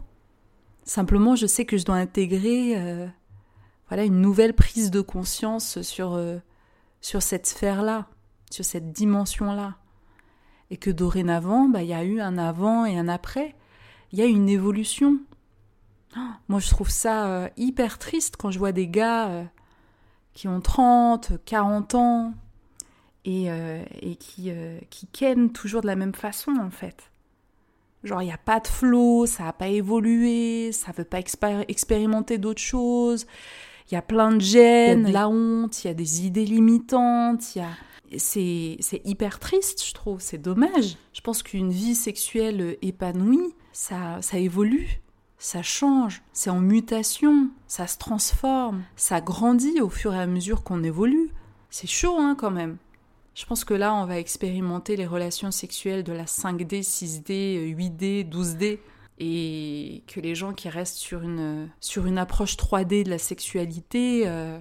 [0.84, 3.06] Simplement, je sais que je dois intégrer euh,
[3.88, 6.40] voilà une nouvelle prise de conscience sur euh,
[7.02, 8.08] sur cette sphère-là,
[8.50, 9.76] sur cette dimension-là,
[10.72, 13.54] et que dorénavant, bah il y a eu un avant et un après.
[14.12, 15.20] Il y a une évolution.
[16.18, 19.52] Oh, moi, je trouve ça hyper triste quand je vois des gars
[20.34, 22.34] qui ont 30, 40 ans,
[23.28, 25.08] et, euh, et qui, euh, qui
[25.54, 27.12] toujours de la même façon en fait.
[28.04, 31.20] Genre, il n'y a pas de flow, ça n'a pas évolué, ça veut pas
[31.68, 33.28] expérimenter d'autres choses.
[33.92, 37.60] Il y a plein de gènes, la honte, il y a des idées limitantes, il
[37.60, 37.70] y a...
[38.18, 40.96] C'est, c'est hyper triste, je trouve, c'est dommage.
[41.12, 45.02] Je pense qu'une vie sexuelle épanouie, ça, ça évolue.
[45.38, 50.64] ça change, c'est en mutation, ça se transforme, ça grandit au fur et à mesure
[50.64, 51.32] qu'on évolue.
[51.70, 52.78] C'est chaud, hein, quand même.
[53.38, 58.28] Je pense que là, on va expérimenter les relations sexuelles de la 5D, 6D, 8D,
[58.28, 58.80] 12D.
[59.20, 64.24] Et que les gens qui restent sur une, sur une approche 3D de la sexualité,
[64.26, 64.58] euh,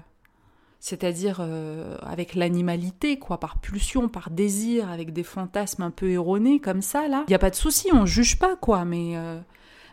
[0.78, 6.61] c'est-à-dire euh, avec l'animalité, quoi, par pulsion, par désir, avec des fantasmes un peu erronés
[6.61, 9.40] comme ça, là, il n'y a pas de souci, on juge pas, quoi, mais, euh,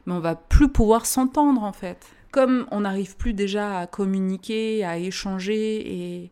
[0.06, 2.06] mais on va plus pouvoir s'entendre, en fait.
[2.32, 6.32] Comme on n'arrive plus déjà à communiquer, à échanger et,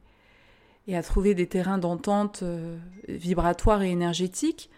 [0.92, 2.78] et à trouver des terrains d'entente euh,
[3.08, 4.70] vibratoires et énergétiques,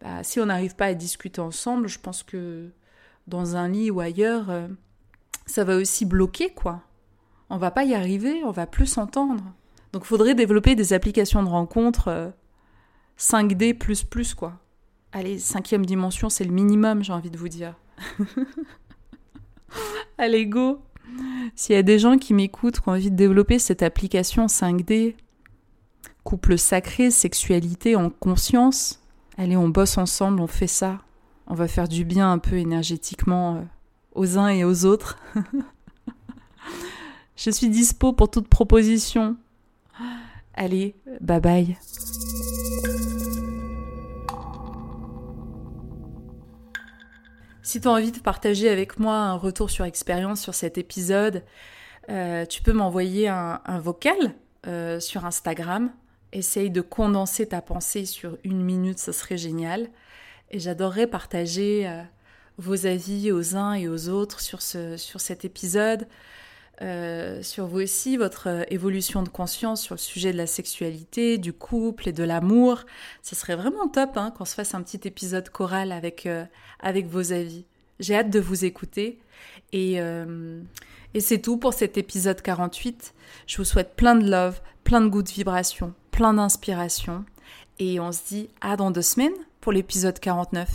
[0.00, 2.70] bah, si on n'arrive pas à discuter ensemble, je pense que
[3.26, 4.46] dans un lit ou ailleurs,
[5.46, 6.82] ça va aussi bloquer, quoi
[7.50, 9.42] on va pas y arriver, on va plus s'entendre.
[9.92, 12.32] Donc il faudrait développer des applications de rencontres
[13.18, 14.60] 5D euh, quoi.
[15.12, 17.74] Allez, cinquième dimension, c'est le minimum, j'ai envie de vous dire.
[20.18, 20.80] Allez, go
[21.54, 25.14] S'il y a des gens qui m'écoutent, qui ont envie de développer cette application 5D,
[26.24, 29.02] couple sacré, sexualité en conscience,
[29.36, 31.00] allez, on bosse ensemble, on fait ça.
[31.46, 33.60] On va faire du bien un peu énergétiquement euh,
[34.14, 35.18] aux uns et aux autres.
[37.36, 39.36] Je suis dispo pour toute proposition.
[40.54, 41.76] Allez, bye bye.
[47.70, 51.44] Si tu as envie de partager avec moi un retour sur expérience sur cet épisode,
[52.08, 54.34] euh, tu peux m'envoyer un, vocal
[54.66, 55.92] euh, sur Instagram.
[56.32, 59.88] Essaye de condenser ta pensée sur une minute, ce serait génial.
[60.50, 62.02] Et j'adorerais partager euh,
[62.58, 66.08] vos avis aux uns et aux autres sur, sur cet épisode.
[66.82, 71.36] Euh, sur vous aussi, votre euh, évolution de conscience sur le sujet de la sexualité,
[71.36, 72.84] du couple et de l'amour.
[73.22, 76.44] Ce serait vraiment top hein, qu'on se fasse un petit épisode choral avec, euh,
[76.80, 77.66] avec vos avis.
[77.98, 79.18] J'ai hâte de vous écouter.
[79.72, 79.96] Et,
[81.14, 83.14] et c'est tout pour cet épisode 48.
[83.46, 87.26] Je vous souhaite plein de love, plein de goûts de vibration, plein d'inspiration.
[87.78, 90.68] Et on se dit à dans deux semaines pour l'épisode 49.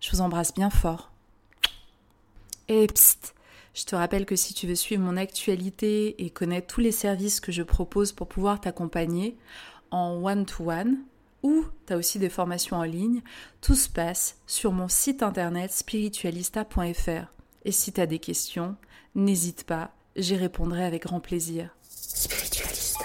[0.00, 1.10] Je vous embrasse bien fort.
[2.68, 3.34] Et psst
[3.78, 7.38] je te rappelle que si tu veux suivre mon actualité et connaître tous les services
[7.38, 9.36] que je propose pour pouvoir t'accompagner
[9.92, 10.98] en one-to-one,
[11.44, 13.22] ou tu as aussi des formations en ligne,
[13.60, 17.32] tout se passe sur mon site internet spiritualista.fr.
[17.64, 18.74] Et si tu as des questions,
[19.14, 21.70] n'hésite pas, j'y répondrai avec grand plaisir.
[21.88, 23.04] Spiritualista.